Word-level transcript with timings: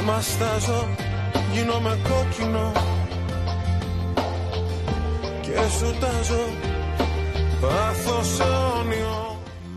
Άμα 0.00 0.20
στάζω 0.20 0.88
γίνομαι 1.52 1.98
κόκκινο 2.08 2.72
Και 5.42 5.52
σου 5.78 5.98
τάζω 6.00 6.44
πάθος 7.60 8.40
αιώνιο 8.40 9.26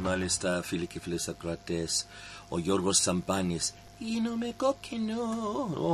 Μάλιστα, 0.01 0.61
φίλοι 0.63 0.87
και 0.87 0.99
φίλες 0.99 1.27
ακροατές, 1.27 2.05
ο 2.49 2.59
Γιώργος 2.59 2.97
Σαμπάνης. 2.97 3.73
Γίνομαι 3.97 4.53
κόκκινο. 4.57 5.15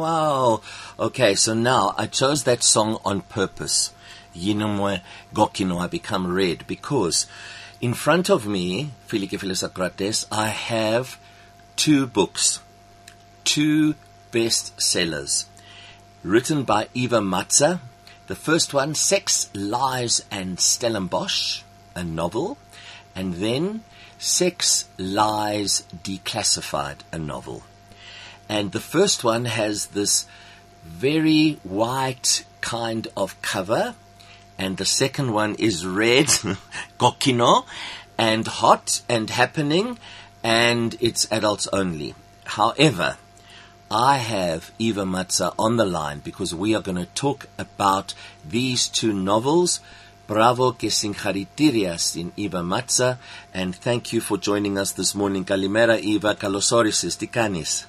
Wow. 0.02 0.60
Okay, 1.06 1.36
so 1.36 1.54
now 1.54 1.94
I 1.98 2.06
chose 2.08 2.44
that 2.44 2.64
song 2.64 3.00
on 3.04 3.22
purpose. 3.36 3.92
Γίνομαι 4.32 5.02
κόκκινο, 5.34 5.88
I 5.92 5.96
become 5.96 6.34
red, 6.38 6.58
because 6.68 7.26
in 7.80 7.94
front 7.94 8.30
of 8.30 8.40
me, 8.46 8.88
φίλοι 9.06 9.28
και 9.28 9.38
φίλες 9.38 9.64
ακροατές, 9.64 10.28
I 10.32 10.72
have 10.72 11.06
two 11.76 12.08
books, 12.16 12.60
two 13.44 13.94
bestsellers, 14.33 15.47
written 16.23 16.65
by 16.65 16.89
Eva 16.95 17.21
Mazza. 17.21 17.81
The 18.27 18.37
first 18.37 18.73
one, 18.73 18.95
Sex, 18.95 19.51
Lies 19.55 20.25
and 20.31 20.61
Stellenbosch, 20.61 21.63
a 21.95 22.05
novel, 22.05 22.59
and 23.15 23.35
then 23.35 23.83
Sex, 24.19 24.87
Lies, 24.99 25.85
Declassified, 26.05 26.99
a 27.13 27.19
novel. 27.19 27.63
And 28.49 28.73
the 28.73 28.81
first 28.81 29.25
one 29.25 29.47
has 29.47 29.87
this 29.87 30.27
very 30.85 31.59
white 31.63 32.45
kind 32.61 33.09
of 33.17 33.41
cover, 33.43 33.95
and 34.59 34.77
the 34.77 34.85
second 34.85 35.33
one 35.33 35.55
is 35.57 35.87
red, 35.87 36.27
kokino, 36.99 37.65
and 38.19 38.47
hot 38.47 39.01
and 39.09 39.31
happening, 39.31 39.99
and 40.43 40.97
it's 41.01 41.27
adults 41.33 41.67
only. 41.73 42.15
However, 42.45 43.17
I 43.93 44.19
have 44.19 44.71
Eva 44.79 45.03
Mazza 45.03 45.53
on 45.59 45.77
the 45.77 45.85
line 45.85 46.21
because 46.21 46.55
we 46.55 46.77
are 46.77 46.81
going 46.81 46.97
to 46.97 47.07
talk 47.07 47.49
about 47.59 48.15
these 48.49 48.87
two 48.87 49.13
novels. 49.13 49.81
Bravo 50.29 50.71
que 50.71 50.91
sincharitirias 50.91 52.17
in 52.17 52.33
Eva 52.37 52.59
Mazza, 52.59 53.19
and 53.53 53.75
thank 53.75 54.13
you 54.13 54.21
for 54.21 54.39
joining 54.39 54.79
us 54.79 54.93
this 54.93 55.13
morning. 55.13 55.45
Kalimera 55.45 55.99
Eva 55.99 56.37
Kalosorisis 56.37 57.19
Tikanis. 57.19 57.87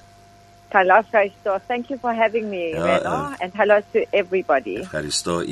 Tala 0.72 1.04
Christo. 1.04 1.58
Thank 1.68 1.90
you 1.90 1.98
for 1.98 2.14
having 2.14 2.48
me, 2.48 2.72
uh, 2.72 3.36
and 3.42 3.52
hello 3.54 3.82
to 3.92 4.06
everybody. 4.10 4.82
Christo, 4.86 5.44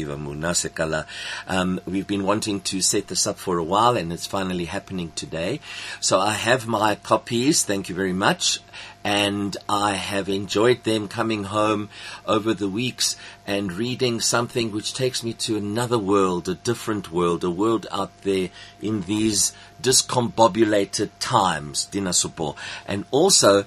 Um, 1.46 1.80
we've 1.84 2.06
been 2.06 2.24
wanting 2.24 2.62
to 2.62 2.80
set 2.80 3.08
this 3.08 3.26
up 3.26 3.38
for 3.38 3.58
a 3.58 3.62
while, 3.62 3.98
and 3.98 4.14
it's 4.14 4.26
finally 4.26 4.64
happening 4.64 5.12
today. 5.14 5.60
So 6.00 6.18
I 6.18 6.32
have 6.32 6.66
my 6.66 6.94
copies. 6.94 7.64
Thank 7.64 7.90
you 7.90 7.94
very 7.94 8.14
much. 8.14 8.60
And 9.04 9.56
I 9.68 9.92
have 9.92 10.28
enjoyed 10.30 10.84
them 10.84 11.08
coming 11.08 11.44
home 11.44 11.90
over 12.26 12.54
the 12.54 12.68
weeks 12.68 13.16
and 13.46 13.72
reading 13.72 14.20
something 14.20 14.72
which 14.72 14.94
takes 14.94 15.22
me 15.22 15.34
to 15.34 15.56
another 15.56 15.98
world, 15.98 16.48
a 16.48 16.54
different 16.54 17.12
world, 17.12 17.44
a 17.44 17.50
world 17.50 17.86
out 17.90 18.12
there 18.22 18.48
in 18.80 19.02
these 19.02 19.52
discombobulated 19.82 21.10
times, 21.18 21.88
Dinasupo. 21.90 22.56
And 22.86 23.04
also, 23.10 23.64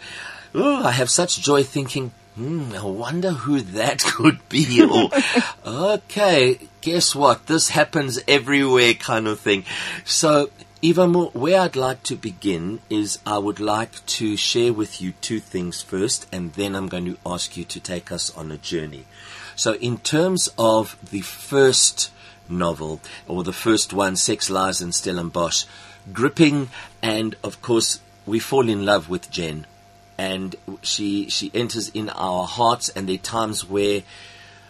oh, 0.55 0.83
I 0.83 0.91
have 0.91 1.09
such 1.09 1.39
joy 1.39 1.63
thinking, 1.63 2.11
Hmm, 2.35 2.71
I 2.73 2.83
wonder 2.83 3.31
who 3.31 3.61
that 3.61 3.99
could 4.03 4.39
be. 4.49 4.81
Or, 4.83 5.11
okay, 5.65 6.57
guess 6.81 7.13
what? 7.13 7.45
This 7.45 7.69
happens 7.69 8.19
everywhere 8.27 8.95
kind 8.95 9.27
of 9.27 9.39
thing. 9.39 9.65
So, 10.03 10.49
even 10.81 11.11
Mo- 11.11 11.29
where 11.33 11.61
I'd 11.61 11.75
like 11.75 12.01
to 12.03 12.15
begin 12.15 12.79
is 12.89 13.19
I 13.23 13.37
would 13.37 13.59
like 13.59 14.03
to 14.17 14.35
share 14.35 14.73
with 14.73 14.99
you 14.99 15.13
two 15.21 15.39
things 15.39 15.83
first, 15.83 16.25
and 16.31 16.53
then 16.53 16.75
I'm 16.75 16.87
going 16.87 17.05
to 17.05 17.17
ask 17.23 17.55
you 17.55 17.65
to 17.65 17.79
take 17.79 18.11
us 18.11 18.35
on 18.35 18.51
a 18.51 18.57
journey. 18.57 19.05
So, 19.55 19.75
in 19.75 19.99
terms 19.99 20.49
of 20.57 20.97
the 21.11 21.21
first 21.21 22.09
novel, 22.49 22.99
or 23.27 23.43
the 23.43 23.53
first 23.53 23.93
one, 23.93 24.15
Sex, 24.15 24.49
Lies, 24.49 24.81
and 24.81 24.95
Stellenbosch, 24.95 25.65
gripping, 26.11 26.69
and 26.99 27.35
of 27.43 27.61
course, 27.61 27.99
we 28.25 28.39
fall 28.39 28.67
in 28.67 28.85
love 28.85 29.07
with 29.07 29.29
Jen 29.29 29.67
and 30.23 30.55
she 30.81 31.29
she 31.29 31.51
enters 31.53 31.89
in 31.89 32.09
our 32.09 32.45
hearts 32.45 32.87
and 32.89 33.09
there 33.09 33.15
are 33.15 33.29
times 33.37 33.69
where 33.69 34.01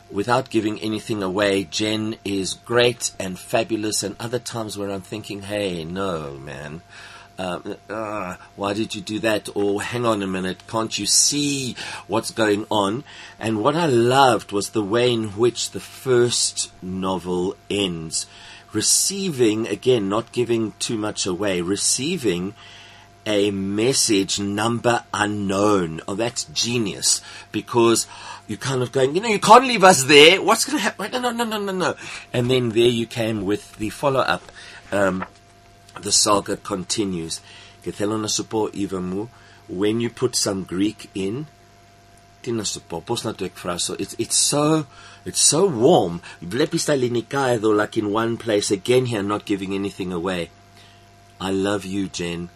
without 0.09 0.49
giving 0.49 0.79
anything 0.79 1.21
away 1.21 1.63
jen 1.63 2.15
is 2.25 2.55
great 2.55 3.11
and 3.19 3.37
fabulous 3.37 4.01
and 4.01 4.15
other 4.19 4.39
times 4.39 4.77
where 4.77 4.89
i'm 4.89 5.01
thinking 5.13 5.43
hey 5.43 5.83
no 5.83 6.33
man. 6.33 6.81
Um, 7.35 7.77
uh, 7.89 8.35
why 8.55 8.73
did 8.73 8.93
you 8.93 9.01
do 9.01 9.17
that? 9.21 9.49
Or 9.55 9.81
hang 9.81 10.05
on 10.05 10.21
a 10.21 10.27
minute 10.27 10.67
can't 10.67 10.95
you 10.99 11.07
see 11.07 11.75
what's 12.05 12.29
going 12.29 12.65
on? 12.69 13.03
And 13.39 13.63
what 13.63 13.75
i 13.75 13.87
loved 13.87 14.51
was 14.51 14.69
the 14.69 14.87
way 14.95 15.11
in 15.13 15.29
which 15.43 15.71
the 15.71 15.85
first 16.03 16.71
novel 16.81 17.55
ends. 17.69 18.25
Receiving 18.71 19.67
again 19.67 20.09
not 20.09 20.31
giving 20.31 20.73
too 20.79 20.97
much 20.97 21.27
away 21.27 21.61
receiving 21.61 22.55
a 23.25 23.51
message 23.51 24.39
number 24.39 25.03
unknown. 25.13 26.01
Oh, 26.07 26.15
that's 26.15 26.43
genius 26.45 27.21
because 27.51 28.07
you're 28.47 28.57
kind 28.57 28.81
of 28.81 28.91
going, 28.91 29.15
you 29.15 29.21
know, 29.21 29.29
you 29.29 29.39
can't 29.39 29.65
leave 29.65 29.83
us 29.83 30.03
there. 30.03 30.41
What's 30.41 30.65
going 30.65 30.77
to 30.77 30.83
happen? 30.83 31.11
No, 31.11 31.19
no, 31.19 31.31
no, 31.31 31.43
no, 31.43 31.59
no, 31.59 31.71
no. 31.71 31.95
And 32.31 32.49
then 32.49 32.69
there 32.69 32.87
you 32.87 33.05
came 33.05 33.45
with 33.45 33.77
the 33.77 33.89
follow 33.89 34.19
up. 34.19 34.51
Um, 34.91 35.25
the 36.01 36.11
saga 36.11 36.57
continues. 36.57 37.39
When 39.67 40.01
you 40.01 40.09
put 40.09 40.35
some 40.35 40.63
Greek 40.63 41.09
in, 41.15 41.47
so 42.43 42.51
it's 43.99 44.15
it's 44.19 44.35
so 44.35 44.85
it's 45.25 45.39
so 45.39 45.65
warm. 45.65 46.21
Though, 46.41 47.69
like 47.69 47.97
in 47.97 48.11
one 48.11 48.37
place 48.37 48.69
again 48.71 49.05
here, 49.05 49.23
not 49.23 49.45
giving 49.45 49.73
anything 49.73 50.11
away. 50.11 50.49
I 51.39 51.51
love 51.51 51.85
you, 51.85 52.09
Jen. 52.09 52.49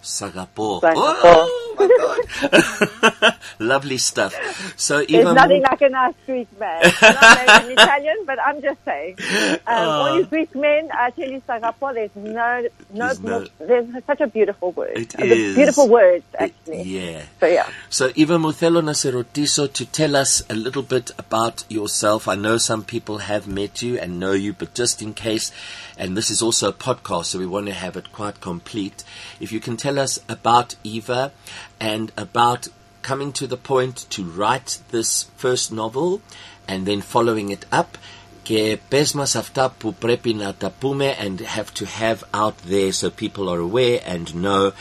Sagapo. 0.00 0.80
Sagapo. 0.80 1.28
Oh. 1.28 2.17
Lovely 3.58 3.98
stuff. 3.98 4.34
So 4.78 5.04
There's 5.04 5.24
nothing 5.34 5.62
like 5.62 5.80
a 5.82 5.88
nice 5.88 6.14
Greek 6.26 6.48
man. 6.58 6.82
Not 7.02 7.64
in 7.64 7.70
Italian, 7.78 8.16
but 8.26 8.38
I'm 8.40 8.62
just 8.62 8.84
saying. 8.84 9.16
Um, 9.66 9.88
all 9.88 10.16
you 10.18 10.24
Greek 10.26 10.54
men, 10.54 10.88
I 10.92 11.10
tell 11.10 11.28
you, 11.28 11.40
Sagapo, 11.48 11.92
there's 11.94 12.10
no, 12.14 12.66
no, 12.92 13.06
There's 13.08 13.20
no- 13.20 13.46
there's 13.58 14.04
such 14.06 14.20
a 14.20 14.26
beautiful 14.26 14.72
word. 14.72 14.96
It 14.96 15.18
Uh, 15.18 15.24
is. 15.24 15.56
Beautiful 15.56 15.88
words, 15.88 16.24
actually. 16.38 16.82
yeah. 16.82 17.22
So 17.40 17.46
yeah. 17.46 17.68
So 17.90 18.12
Eva 18.14 18.36
Muthelo 18.38 18.82
Naserotiso 18.82 19.72
to 19.72 19.86
tell 19.86 20.14
us 20.16 20.42
a 20.48 20.54
little 20.54 20.82
bit 20.82 21.10
about 21.18 21.64
yourself. 21.68 22.28
I 22.28 22.34
know 22.34 22.58
some 22.58 22.84
people 22.84 23.18
have 23.18 23.48
met 23.48 23.82
you 23.82 23.98
and 23.98 24.20
know 24.20 24.32
you, 24.32 24.52
but 24.52 24.74
just 24.74 25.02
in 25.02 25.14
case, 25.14 25.50
and 25.96 26.16
this 26.16 26.30
is 26.30 26.42
also 26.42 26.68
a 26.68 26.72
podcast, 26.72 27.26
so 27.26 27.38
we 27.38 27.46
want 27.46 27.66
to 27.66 27.72
have 27.72 27.96
it 27.96 28.12
quite 28.12 28.40
complete. 28.40 29.02
If 29.40 29.50
you 29.52 29.60
can 29.60 29.76
tell 29.76 29.98
us 29.98 30.20
about 30.28 30.76
Eva 30.84 31.32
and 31.80 32.12
about 32.16 32.68
coming 33.02 33.32
to 33.32 33.46
the 33.46 33.56
point 33.56 34.06
to 34.10 34.24
write 34.24 34.78
this 34.90 35.24
first 35.36 35.72
novel 35.72 36.20
and 36.66 36.86
then 36.86 37.00
following 37.00 37.48
it 37.50 37.64
up 37.72 37.96
ke 38.44 38.80
and 41.22 41.40
have 41.40 41.74
to 41.74 41.86
have 41.86 42.24
out 42.32 42.58
there 42.58 42.92
so 42.92 43.10
people 43.10 43.48
are 43.48 43.60
aware 43.60 44.00
and 44.04 44.34
know 44.34 44.72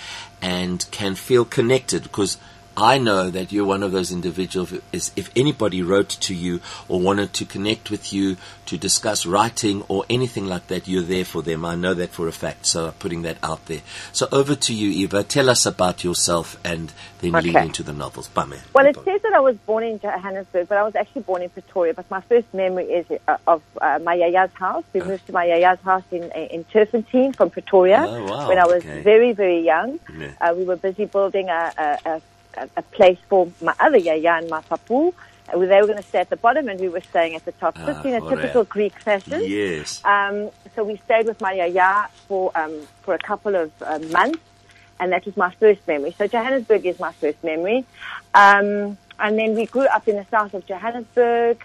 and 0.41 0.85
can 0.91 1.15
feel 1.15 1.45
connected 1.45 2.03
because 2.03 2.37
I 2.79 2.99
know 2.99 3.31
that 3.31 3.51
you're 3.51 3.65
one 3.65 3.81
of 3.81 3.91
those 3.91 4.11
individuals. 4.11 4.71
Is 4.91 5.11
if 5.15 5.31
anybody 5.35 5.81
wrote 5.81 6.09
to 6.09 6.35
you 6.35 6.61
or 6.87 6.99
wanted 6.99 7.33
to 7.33 7.45
connect 7.45 7.89
with 7.89 8.13
you 8.13 8.37
to 8.67 8.77
discuss 8.77 9.25
writing 9.25 9.83
or 9.87 10.05
anything 10.11 10.45
like 10.45 10.67
that, 10.67 10.87
you're 10.87 11.01
there 11.01 11.25
for 11.25 11.41
them. 11.41 11.65
I 11.65 11.73
know 11.73 11.95
that 11.95 12.11
for 12.11 12.27
a 12.27 12.31
fact. 12.31 12.67
So 12.67 12.85
I'm 12.87 12.93
putting 12.93 13.23
that 13.23 13.37
out 13.41 13.65
there. 13.65 13.81
So 14.13 14.27
over 14.31 14.53
to 14.53 14.73
you, 14.75 14.91
Eva. 14.91 15.23
Tell 15.23 15.49
us 15.49 15.65
about 15.65 16.03
yourself 16.03 16.59
and 16.63 16.93
then 17.19 17.31
lead 17.31 17.55
into 17.55 17.81
the 17.81 17.93
novels. 17.93 18.27
Bame. 18.27 18.59
Well, 18.73 18.85
it 18.85 18.95
says 19.03 19.23
that 19.23 19.33
I 19.33 19.39
was 19.39 19.57
born 19.57 19.83
in 19.83 19.99
Johannesburg, 19.99 20.67
but 20.67 20.77
I 20.77 20.83
was 20.83 20.95
actually 20.95 21.23
born 21.23 21.41
in 21.41 21.49
Pretoria. 21.49 21.95
But 21.95 22.11
my 22.11 22.21
first 22.21 22.53
memory 22.53 22.85
is 22.85 23.07
uh, 23.27 23.37
of 23.47 23.63
uh, 23.81 23.97
my 24.03 24.13
yaya's 24.13 24.53
house. 24.53 24.83
We 24.93 25.01
moved 25.01 25.25
to 25.25 25.33
my 25.33 25.45
yaya's 25.47 25.79
house 25.81 26.03
in 26.11 26.31
in 26.31 26.63
Turffontein 26.65 27.35
from 27.35 27.49
Pretoria 27.49 28.05
Oh, 28.07 28.23
wow, 28.25 28.47
when 28.47 28.59
I 28.59 28.65
was 28.67 28.85
okay. 28.85 29.01
very 29.01 29.31
very 29.31 29.61
young. 29.61 29.99
Yeah. 30.15 30.31
Uh, 30.39 30.53
we 30.55 30.63
were 30.63 30.75
busy 30.75 31.05
building 31.05 31.49
a, 31.49 31.73
a, 31.77 32.09
a, 32.11 32.21
a 32.55 32.81
place 32.81 33.19
for 33.29 33.51
my 33.61 33.73
other 33.79 33.97
yaya 33.97 34.37
and 34.39 34.49
my 34.49 34.61
papu. 34.61 35.13
Uh, 35.47 35.57
They 35.59 35.79
were 35.81 35.87
going 35.87 35.97
to 35.97 36.03
stay 36.03 36.19
at 36.19 36.29
the 36.29 36.35
bottom, 36.35 36.67
and 36.67 36.79
we 36.79 36.89
were 36.89 37.01
staying 37.01 37.35
at 37.35 37.45
the 37.45 37.53
top, 37.53 37.77
Ah, 37.79 37.85
just 37.87 38.05
in 38.05 38.13
a 38.15 38.21
typical 38.21 38.63
Greek 38.65 38.99
fashion. 38.99 39.41
Yes. 39.45 40.03
Um, 40.03 40.49
so 40.75 40.83
we 40.83 40.97
stayed 41.05 41.25
with 41.25 41.39
my 41.39 41.53
yaya 41.53 42.09
for 42.27 42.51
um, 42.55 42.75
for 43.03 43.13
a 43.13 43.19
couple 43.19 43.55
of 43.55 43.71
uh, 43.81 43.99
months, 44.11 44.39
and 44.99 45.11
that 45.13 45.25
was 45.25 45.37
my 45.37 45.51
first 45.59 45.81
memory. 45.87 46.13
So 46.17 46.27
Johannesburg 46.27 46.85
is 46.85 46.99
my 46.99 47.13
first 47.13 47.43
memory, 47.43 47.85
um, 48.33 48.97
and 49.19 49.39
then 49.39 49.55
we 49.55 49.65
grew 49.65 49.87
up 49.87 50.07
in 50.07 50.15
the 50.17 50.25
south 50.29 50.53
of 50.53 50.65
Johannesburg, 50.67 51.63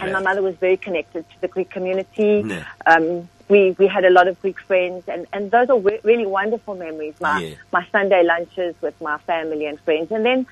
and 0.00 0.12
my 0.12 0.20
mother 0.20 0.42
was 0.42 0.56
very 0.56 0.76
connected 0.76 1.24
to 1.30 1.40
the 1.40 1.48
Greek 1.48 1.70
community. 1.70 2.42
Yeah. 2.46 2.64
Um, 2.86 3.28
we 3.48 3.72
we 3.78 3.86
had 3.86 4.04
a 4.04 4.10
lot 4.10 4.28
of 4.28 4.40
Greek 4.42 4.58
friends, 4.60 5.04
and 5.08 5.26
and 5.32 5.50
those 5.50 5.68
are 5.70 5.78
re- 5.78 6.00
really 6.02 6.26
wonderful 6.26 6.74
memories. 6.74 7.14
My 7.20 7.40
Yeah. 7.40 7.54
my 7.72 7.86
Sunday 7.92 8.22
lunches 8.22 8.74
with 8.80 8.98
my 9.00 9.18
family 9.18 9.66
and 9.66 9.78
friends, 9.80 10.10
and 10.10 10.24
then. 10.24 10.46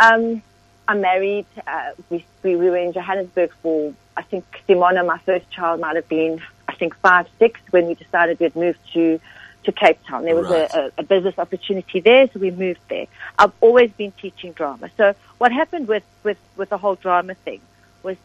Um, 0.00 0.42
I'm 0.90 1.02
married. 1.02 1.44
Uh, 1.66 1.90
we, 2.08 2.24
we 2.42 2.56
we 2.56 2.70
were 2.70 2.76
in 2.78 2.94
Johannesburg 2.94 3.52
for 3.62 3.92
I 4.16 4.22
think 4.22 4.44
Simona, 4.66 5.04
my 5.04 5.18
first 5.18 5.50
child, 5.50 5.80
might 5.80 5.96
have 5.96 6.08
been 6.08 6.40
I 6.66 6.74
think 6.76 6.94
five 6.96 7.26
six 7.38 7.60
when 7.72 7.86
we 7.88 7.94
decided 7.94 8.40
we'd 8.40 8.56
move 8.56 8.78
to 8.94 9.20
to 9.64 9.72
Cape 9.72 9.98
Town. 10.06 10.24
There 10.24 10.34
was 10.34 10.48
Right. 10.48 10.70
a, 10.72 10.84
a, 10.86 10.90
a 10.98 11.02
business 11.02 11.38
opportunity 11.38 12.00
there, 12.00 12.26
so 12.32 12.38
we 12.40 12.50
moved 12.52 12.80
there. 12.88 13.06
I've 13.38 13.52
always 13.60 13.90
been 13.92 14.12
teaching 14.12 14.52
drama. 14.52 14.88
So 14.96 15.14
what 15.36 15.52
happened 15.52 15.88
with 15.88 16.04
with 16.22 16.38
with 16.56 16.70
the 16.70 16.78
whole 16.78 16.94
drama 16.94 17.34
thing 17.34 17.60
was 18.02 18.16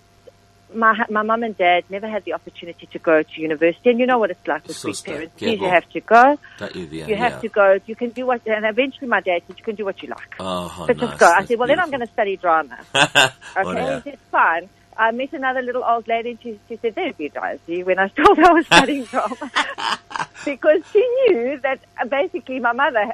my 0.76 1.06
my 1.10 1.22
mum 1.24 1.44
and 1.44 1.58
dad 1.58 1.84
never 1.90 2.08
had 2.08 2.24
the 2.26 2.34
opportunity 2.34 2.86
to 2.88 3.00
go 3.00 3.24
to 3.24 3.42
university, 3.42 3.90
and 3.92 4.00
you 4.00 4.06
know 4.06 4.18
what 4.18 4.32
it's 4.32 4.48
like 4.48 4.68
with 4.68 4.76
So 4.78 4.90
big 4.90 5.04
parents. 5.04 5.42
yeah, 5.42 5.50
You 5.52 5.70
have 5.70 5.90
to 5.92 6.00
go. 6.02 6.38
Yeah, 6.60 6.68
You 7.08 7.16
have 7.16 7.32
yeah. 7.34 7.40
to 7.40 7.50
go. 7.50 7.80
You 7.86 7.96
can 7.96 8.10
do 8.10 8.26
what. 8.26 8.46
And 8.48 8.66
eventually, 8.66 9.08
my 9.08 9.22
dad 9.22 9.42
said, 9.48 9.58
"You 9.58 9.64
can 9.64 9.76
do 9.76 9.86
what 9.86 10.02
you 10.04 10.10
like." 10.10 10.36
Oh, 10.40 10.86
but 10.88 10.98
nice. 10.98 11.08
just 11.10 11.20
go. 11.20 11.28
I 11.28 11.46
said, 11.46 11.58
"Well, 11.60 11.68
then 11.68 11.80
I'm 11.80 11.90
going 11.90 12.06
to 12.08 12.14
study 12.14 12.38
drama." 12.38 12.78
Okay, 12.96 13.32
Oh, 13.56 13.72
yeah. 13.72 13.96
he 14.02 14.10
said, 14.12 14.20
"Fine." 14.32 14.70
I 14.96 15.10
met 15.12 15.34
another 15.34 15.64
little 15.64 15.84
old 15.84 16.08
lady, 16.08 16.32
and 16.32 16.40
she, 16.42 16.60
she 16.70 16.78
said, 16.78 16.94
"There'd 16.96 17.18
be 17.18 17.32
you." 17.68 17.86
When 17.86 17.98
I 18.00 18.08
told 18.20 18.38
her 18.38 18.46
I 18.46 18.52
was 18.54 18.66
studying 18.68 19.06
drama, 19.06 19.52
because 20.46 20.82
she 20.92 21.00
knew 21.28 21.58
that 21.62 21.80
uh, 22.00 22.06
basically 22.06 22.60
my 22.60 22.74
mother, 22.74 23.12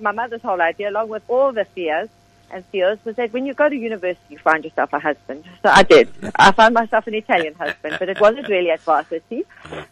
my 0.00 0.12
mother's 0.12 0.42
whole 0.42 0.60
idea, 0.60 0.90
along 0.90 1.08
with 1.08 1.22
all 1.28 1.52
the 1.52 1.64
fears 1.64 2.08
and 2.50 2.64
fears, 2.66 2.98
was 3.04 3.16
that 3.16 3.32
when 3.32 3.44
you 3.46 3.54
go 3.54 3.68
to 3.68 3.74
university, 3.76 4.24
you 4.30 4.38
find 4.38 4.64
yourself 4.64 4.92
a 4.92 4.98
husband. 4.98 5.44
So 5.62 5.68
I 5.68 5.82
did. 5.82 6.08
I 6.36 6.52
found 6.52 6.74
myself 6.74 7.06
an 7.06 7.14
Italian 7.14 7.54
husband, 7.54 7.96
but 7.98 8.08
it 8.08 8.20
wasn't 8.20 8.48
really 8.48 8.70
at 8.70 8.80
varsity. 8.80 9.44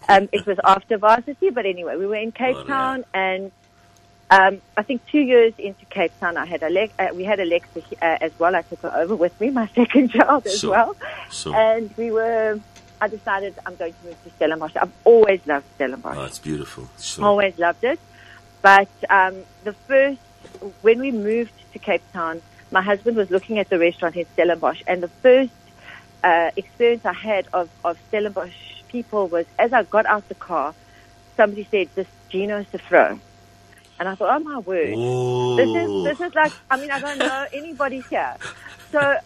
Um, 0.08 0.28
it 0.32 0.46
was 0.46 0.58
after 0.64 0.96
varsity, 0.98 1.50
but 1.50 1.66
anyway, 1.66 1.96
we 1.96 2.06
were 2.06 2.14
in 2.16 2.32
Cape. 2.32 2.56
Town, 2.66 3.04
and 3.12 3.50
um, 4.30 4.60
I 4.76 4.82
think 4.82 5.04
two 5.06 5.18
years 5.20 5.52
into 5.58 5.84
Cape 5.86 6.12
Town, 6.20 6.36
I 6.36 6.46
had 6.46 6.62
Alex, 6.62 6.92
uh, 6.98 7.08
we 7.14 7.24
had 7.24 7.40
Alexa 7.40 7.80
uh, 8.00 8.18
as 8.20 8.32
well. 8.38 8.54
I 8.56 8.62
took 8.62 8.80
her 8.80 8.92
over 8.94 9.14
with 9.16 9.38
me, 9.40 9.50
my 9.50 9.66
second 9.74 10.10
child 10.12 10.46
as 10.46 10.60
Sure. 10.60 10.70
well. 10.70 10.96
Sure. 11.30 11.54
And 11.54 11.94
we 11.96 12.10
were, 12.10 12.58
I 13.00 13.08
decided 13.08 13.54
I'm 13.66 13.76
going 13.76 13.92
to 13.92 14.06
move 14.06 14.24
to 14.24 14.30
Stellenbosch. 14.30 14.76
I've 14.76 14.92
always 15.04 15.40
loved 15.46 15.66
Stellenbosch. 15.74 16.16
Oh, 16.16 16.24
it's 16.24 16.38
beautiful. 16.38 16.88
Always 17.22 17.58
loved 17.58 17.84
it. 17.84 17.98
But 18.62 18.88
um, 19.10 19.42
the 19.64 19.72
first, 19.74 20.20
when 20.80 21.00
we 21.00 21.10
moved 21.10 21.52
to 21.74 21.78
Cape 21.78 22.02
Town, 22.12 22.40
my 22.70 22.80
husband 22.80 23.16
was 23.16 23.30
looking 23.30 23.58
at 23.58 23.68
the 23.68 23.78
restaurant 23.78 24.16
in 24.16 24.26
Stellenbosch, 24.32 24.82
and 24.86 25.02
the 25.02 25.08
first 25.08 25.52
uh, 26.24 26.50
experience 26.56 27.04
I 27.04 27.12
had 27.12 27.46
of, 27.52 27.68
of 27.84 27.98
Stellenbosch 28.08 28.82
people 28.88 29.28
was 29.28 29.44
as 29.58 29.72
I 29.72 29.82
got 29.82 30.06
out 30.06 30.26
the 30.28 30.34
car, 30.34 30.74
somebody 31.36 31.68
said, 31.70 31.90
"This 31.94 32.08
Gino 32.30 32.64
Safro," 32.64 33.20
and 33.98 34.08
I 34.08 34.14
thought, 34.14 34.34
"Oh 34.34 34.42
my 34.42 34.58
word!" 34.58 34.94
Ooh. 34.94 35.56
This 35.56 35.68
is 35.68 36.04
this 36.18 36.20
is 36.28 36.34
like 36.34 36.54
I 36.70 36.76
mean 36.78 36.90
I 36.90 36.98
don't 36.98 37.18
know 37.18 37.46
anybody 37.52 38.00
here, 38.08 38.34
so 38.90 39.16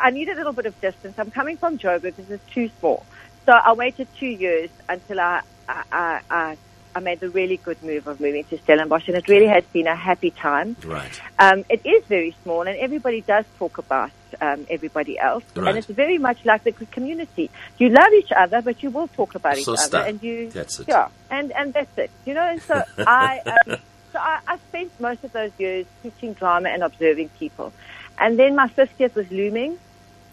I 0.00 0.10
need 0.10 0.28
a 0.28 0.34
little 0.36 0.52
bit 0.52 0.66
of 0.66 0.80
distance. 0.80 1.18
I'm 1.18 1.30
coming 1.30 1.56
from 1.56 1.78
Joburg. 1.78 2.14
This 2.16 2.30
is 2.30 2.40
too 2.52 2.70
small, 2.78 3.04
so 3.44 3.52
I 3.52 3.72
waited 3.72 4.08
two 4.18 4.26
years 4.26 4.70
until 4.88 5.20
I 5.20 5.42
I 5.68 5.82
I, 5.90 6.20
I, 6.30 6.58
I 6.96 7.00
made 7.00 7.20
the 7.20 7.28
really 7.30 7.56
good 7.56 7.82
move 7.82 8.06
of 8.06 8.20
moving 8.20 8.44
to 8.44 8.58
Stellenbosch, 8.58 9.08
and 9.08 9.16
it 9.16 9.26
really 9.28 9.46
has 9.46 9.64
been 9.72 9.86
a 9.88 9.96
happy 9.96 10.30
time. 10.30 10.76
Right. 10.84 11.20
Um, 11.40 11.64
it 11.68 11.84
is 11.84 12.04
very 12.04 12.36
small, 12.42 12.62
and 12.62 12.76
everybody 12.78 13.20
does 13.20 13.44
talk 13.58 13.78
about 13.78 14.12
um, 14.40 14.66
everybody 14.70 15.18
else, 15.18 15.42
Right. 15.56 15.68
and 15.70 15.78
it's 15.78 15.88
very 15.88 16.18
much 16.18 16.44
like 16.44 16.62
the 16.64 16.72
community. 16.72 17.50
You 17.78 17.88
love 17.88 18.12
each 18.12 18.30
other, 18.30 18.62
but 18.62 18.82
you 18.82 18.90
will 18.90 19.08
talk 19.08 19.34
about 19.34 19.58
each 19.58 19.64
So 19.64 19.74
other, 19.74 19.98
and 19.98 20.22
you 20.22 20.50
That's 20.50 20.78
it. 20.80 20.86
yeah, 20.88 21.08
and 21.30 21.50
and 21.52 21.72
that's 21.74 21.98
it. 21.98 22.10
You 22.26 22.34
know, 22.34 22.42
and 22.44 22.62
so 22.62 22.80
I 22.98 23.40
um, 23.40 23.76
so 24.12 24.18
I, 24.20 24.38
I 24.46 24.58
spent 24.68 24.92
most 25.00 25.24
of 25.24 25.32
those 25.32 25.50
years 25.58 25.86
teaching 26.02 26.34
drama 26.34 26.68
and 26.68 26.82
observing 26.84 27.30
people, 27.40 27.72
and 28.18 28.38
then 28.38 28.54
my 28.54 28.68
fiftieth 28.68 29.16
was 29.16 29.28
looming, 29.32 29.78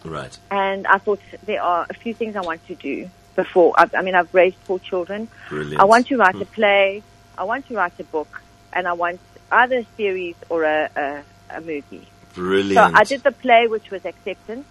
Right. 0.06 0.38
and 0.52 0.86
I 0.86 1.00
thought 1.00 1.22
there 1.46 1.64
are 1.64 1.88
a 1.90 1.94
few 1.96 2.14
things 2.14 2.36
I 2.36 2.42
want 2.42 2.66
to 2.68 2.76
do 2.76 3.10
before. 3.36 3.74
I've, 3.78 3.94
I 3.96 4.02
mean, 4.02 4.16
I've 4.16 4.34
raised 4.34 4.58
four 4.64 4.80
children. 4.80 5.28
Brilliant. 5.50 5.82
I 5.82 5.86
want 5.86 6.08
to 6.08 6.18
write 6.18 6.36
Hmm. 6.36 6.42
a 6.42 6.46
play. 6.46 7.04
I 7.38 7.44
want 7.44 7.68
to 7.68 7.76
write 7.76 8.00
a 8.00 8.04
book, 8.04 8.42
and 8.74 8.88
I 8.88 8.94
want 8.94 9.20
either 9.52 9.80
a 9.80 9.86
series 9.98 10.36
or 10.50 10.64
a, 10.64 10.90
a, 10.96 11.24
a 11.58 11.62
movie. 11.62 12.08
Brilliant. 12.36 12.74
So 12.94 13.00
I 13.00 13.04
did 13.04 13.24
the 13.24 13.32
play, 13.32 13.68
which 13.68 13.90
was 13.92 14.06
acceptance. 14.06 14.66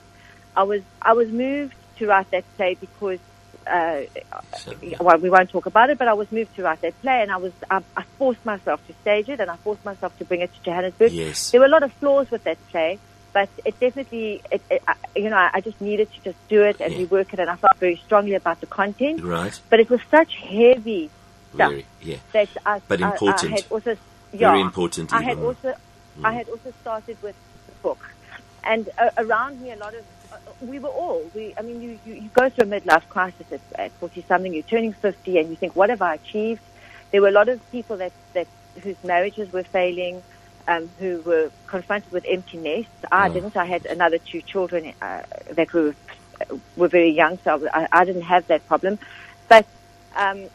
I 0.57 0.63
was 0.65 0.83
I 1.03 1.13
was 1.13 1.29
moved 1.31 1.75
to 1.99 2.07
write 2.07 2.31
that 2.31 2.45
play 2.57 2.77
because 2.81 3.19
uh, 3.67 4.01
well, 5.01 5.19
we 5.19 5.29
won't 5.31 5.51
talk 5.51 5.67
about 5.67 5.91
it, 5.91 5.99
but 5.99 6.09
I 6.09 6.15
was 6.15 6.31
moved 6.33 6.57
to 6.57 6.63
write 6.63 6.81
that 6.81 7.01
play, 7.03 7.21
and 7.23 7.31
I 7.31 7.37
was 7.37 7.53
I, 7.71 7.83
I 7.97 8.03
forced 8.19 8.45
myself 8.45 8.85
to 8.87 8.93
stage 9.03 9.29
it, 9.29 9.41
and 9.41 9.51
I 9.51 9.57
forced 9.57 9.85
myself 9.85 10.17
to 10.19 10.25
bring 10.25 10.41
it 10.41 10.53
to 10.55 10.63
Johannesburg. 10.63 11.13
Yes. 11.13 11.51
There 11.51 11.61
were 11.61 11.67
a 11.67 11.71
lot 11.71 11.83
of 11.83 11.93
flaws 11.95 12.31
with 12.31 12.45
that 12.45 12.59
play, 12.71 12.99
but 13.33 13.49
it 13.65 13.79
definitely, 13.81 14.43
it, 14.51 14.61
it, 14.71 14.83
I, 14.89 14.95
you 15.17 15.31
know, 15.31 15.37
I, 15.37 15.51
I 15.55 15.61
just 15.61 15.81
needed 15.81 16.13
to 16.15 16.21
just 16.25 16.49
do 16.49 16.63
it 16.63 16.81
and 16.81 16.93
Yeah. 16.93 17.07
rework 17.07 17.33
it, 17.33 17.39
and 17.39 17.49
I 17.51 17.57
felt 17.57 17.77
very 17.79 17.97
strongly 17.97 18.35
about 18.35 18.61
the 18.61 18.67
content. 18.67 19.23
Right. 19.23 19.59
But 19.71 19.81
it 19.81 19.89
was 19.91 20.01
such 20.11 20.37
heavy 20.37 21.11
stuff 21.55 21.71
Very. 21.71 21.87
Yeah. 22.03 22.17
that 22.33 22.49
I, 22.67 22.81
But 22.89 23.03
I- 23.03 23.09
I, 23.09 23.11
important. 23.13 23.53
had 23.53 23.65
also, 23.71 23.97
yeah, 24.33 24.51
Very 24.51 24.61
important 24.61 25.13
I 25.13 25.23
had 25.23 25.33
even. 25.33 25.45
also, 25.45 25.75
I 26.25 26.33
had 26.33 26.49
also 26.49 26.73
started 26.81 27.17
with 27.23 27.37
the 27.67 27.73
book, 27.83 27.99
and 28.65 28.89
uh, 28.99 29.11
around 29.19 29.61
me 29.61 29.71
a 29.73 29.77
lot 29.77 29.95
of. 29.95 30.05
Uh, 30.33 30.37
we 30.61 30.79
were 30.79 30.89
all. 30.91 31.23
We. 31.35 31.55
I 31.59 31.63
mean, 31.63 31.81
you, 31.81 31.99
you, 32.07 32.15
you 32.15 32.31
go 32.35 32.49
through 32.49 32.65
a 32.71 32.81
midlife 32.81 33.09
crisis 33.09 33.47
at, 33.51 33.61
at 33.79 33.91
forty 33.93 34.23
something. 34.29 34.53
You're 34.53 34.63
turning 34.75 34.93
fifty, 34.93 35.39
and 35.39 35.49
you 35.51 35.57
think, 35.57 35.75
"What 35.75 35.89
have 35.91 36.03
I 36.03 36.15
achieved?" 36.15 36.61
There 37.11 37.21
were 37.23 37.29
a 37.29 37.33
lot 37.33 37.49
of 37.49 37.59
people 37.73 37.97
that 37.97 38.13
that 38.35 38.47
whose 38.83 39.03
marriages 39.03 39.53
were 39.53 39.65
failing, 39.65 40.23
um, 40.69 40.91
who 40.99 41.23
were 41.25 41.51
confronted 41.69 42.13
with 42.13 42.25
empty 42.31 42.59
nests. 42.59 42.91
I 43.13 43.29
Mm. 43.29 43.33
didn't. 43.35 43.57
I 43.57 43.67
had 43.67 43.87
another 43.87 44.19
two 44.31 44.43
children 44.43 44.93
uh, 45.03 45.23
that 45.57 45.73
were 45.73 45.95
were 46.77 46.89
very 46.89 47.13
young, 47.13 47.39
so 47.45 47.69
I, 47.73 47.87
I 47.93 48.05
didn't 48.05 48.23
have 48.23 48.47
that 48.49 48.67
problem. 48.67 48.99
But 49.49 49.67
um, 50.17 50.49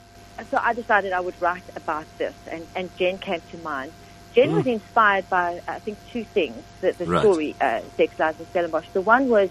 so 0.51 0.57
I 0.63 0.73
decided 0.73 1.13
I 1.13 1.21
would 1.21 1.35
write 1.41 1.63
about 1.75 2.07
this, 2.19 2.35
and, 2.51 2.67
and 2.75 2.91
Jen 2.99 3.19
came 3.19 3.41
to 3.51 3.57
mind. 3.57 3.93
Jen 4.35 4.51
was 4.53 4.65
inspired 4.65 5.29
by, 5.29 5.59
I 5.67 5.79
think, 5.79 5.99
two 6.11 6.25
things. 6.33 6.63
The, 6.81 6.93
the 6.97 7.05
Mm. 7.05 7.11
Right. 7.11 7.19
story, 7.21 7.55
uh, 7.61 7.81
Sex, 7.97 8.15
Lies, 8.19 8.35
and 8.39 8.47
Stellenbosch. 8.49 8.87
The 8.93 9.01
one 9.01 9.29
was 9.29 9.49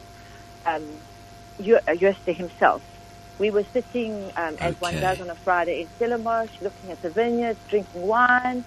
um, 0.67 1.01
Ju- 1.61 1.79
uh, 1.89 1.95
himself. 2.27 2.83
We 3.39 3.51
were 3.51 3.65
sitting, 3.73 4.31
um, 4.37 4.57
as 4.63 4.75
one 4.81 4.99
does 5.01 5.21
on 5.21 5.31
a 5.31 5.37
Friday 5.45 5.83
in 5.83 5.91
Stellenbosch, 5.97 6.51
looking 6.61 6.91
at 6.93 7.01
the 7.03 7.11
vineyards, 7.11 7.61
drinking 7.69 8.03
wine, 8.03 8.65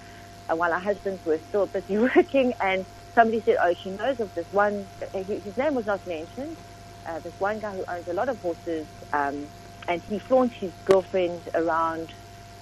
while 0.55 0.71
our 0.71 0.79
husbands 0.79 1.23
were 1.25 1.39
still 1.49 1.65
busy 1.67 1.97
working, 2.15 2.53
and 2.61 2.85
somebody 3.15 3.41
said, 3.41 3.57
oh, 3.61 3.73
she 3.83 3.89
knows 3.91 4.19
of 4.19 4.33
this 4.35 4.45
one, 4.51 4.87
uh, 5.13 5.23
his 5.23 5.57
name 5.57 5.75
was 5.75 5.85
not 5.85 6.05
mentioned, 6.07 6.57
uh, 7.05 7.19
this 7.19 7.33
one 7.39 7.59
guy 7.59 7.75
who 7.75 7.83
owns 7.87 8.07
a 8.07 8.13
lot 8.13 8.29
of 8.29 8.39
horses, 8.41 8.85
um, 9.13 9.47
and 9.87 10.01
he 10.03 10.19
flaunts 10.19 10.55
his 10.55 10.71
girlfriend 10.85 11.41
around 11.53 12.11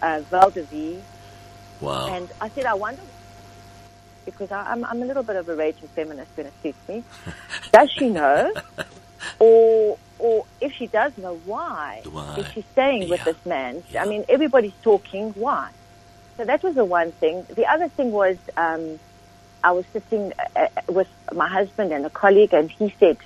uh, 0.01 0.21
Val 0.29 0.51
de 0.51 1.01
Wow. 1.81 2.07
and 2.15 2.31
I 2.39 2.50
said, 2.50 2.65
I 2.65 2.75
wonder, 2.75 3.01
because 4.25 4.51
I, 4.51 4.62
I'm, 4.71 4.86
I'm 4.86 5.01
a 5.01 5.05
little 5.05 5.24
bit 5.24 5.36
of 5.36 5.50
a 5.50 5.55
raging 5.55 5.89
feminist 5.89 6.29
when 6.36 6.48
it 6.48 6.53
suits 6.63 6.77
me. 6.88 7.03
Does 7.71 7.91
she 7.91 8.10
know? 8.10 8.53
or, 9.39 9.98
or 10.19 10.45
if 10.62 10.74
she 10.74 10.88
does 10.88 11.12
know, 11.17 11.39
why, 11.45 12.01
Why? 12.10 12.36
is 12.38 12.45
she 12.53 12.65
staying 12.71 13.10
with 13.10 13.24
this 13.25 13.36
man? 13.45 13.83
Yeah. 13.91 14.03
I 14.03 14.07
mean, 14.07 14.24
everybody's 14.29 14.74
talking. 14.81 15.31
Why? 15.31 15.69
So 16.38 16.44
that 16.46 16.63
was 16.63 16.75
the 16.75 16.86
one 16.86 17.12
thing. 17.13 17.46
The 17.56 17.65
other 17.65 17.88
thing 17.88 18.12
was, 18.12 18.38
um, 18.58 19.00
I 19.63 19.72
was 19.72 19.86
sitting 19.94 20.34
uh, 20.56 20.60
uh, 20.77 20.82
with 20.89 21.08
my 21.34 21.48
husband 21.48 21.92
and 21.92 22.06
a 22.06 22.10
colleague, 22.10 22.54
and 22.54 22.70
he 22.70 22.94
said, 23.00 23.18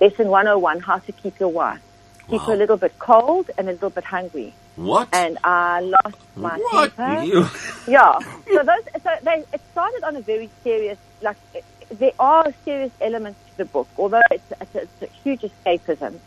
"Lesson 0.00 0.28
101: 0.28 0.80
How 0.80 0.98
to 0.98 1.12
keep 1.12 1.38
your 1.40 1.48
wife. 1.50 1.80
Keep 2.28 2.40
Wow. 2.42 2.46
her 2.46 2.52
a 2.54 2.56
little 2.56 2.76
bit 2.76 2.98
cold 2.98 3.50
and 3.58 3.68
a 3.68 3.72
little 3.72 3.90
bit 3.90 4.04
hungry." 4.04 4.54
what? 4.76 5.06
And 5.12 5.36
I 5.44 5.80
lost 5.80 6.16
my 6.34 6.56
what? 6.56 6.96
temper. 6.96 7.22
You- 7.24 7.46
Yeah. 7.86 8.18
So 8.46 8.62
those, 8.70 9.02
so 9.02 9.10
they, 9.22 9.44
it 9.52 9.60
started 9.72 10.02
on 10.04 10.16
a 10.16 10.20
very 10.22 10.48
serious, 10.62 10.96
like, 11.20 11.36
it, 11.52 11.62
there 11.90 12.12
are 12.18 12.46
serious 12.64 12.90
elements 13.00 13.38
to 13.50 13.56
the 13.58 13.64
book, 13.66 13.86
although 13.98 14.22
it's, 14.30 14.50
it's, 14.62 14.74
a, 14.74 14.82
it's 14.82 15.02
a 15.02 15.06
huge 15.22 15.42
escapism. 15.42 16.18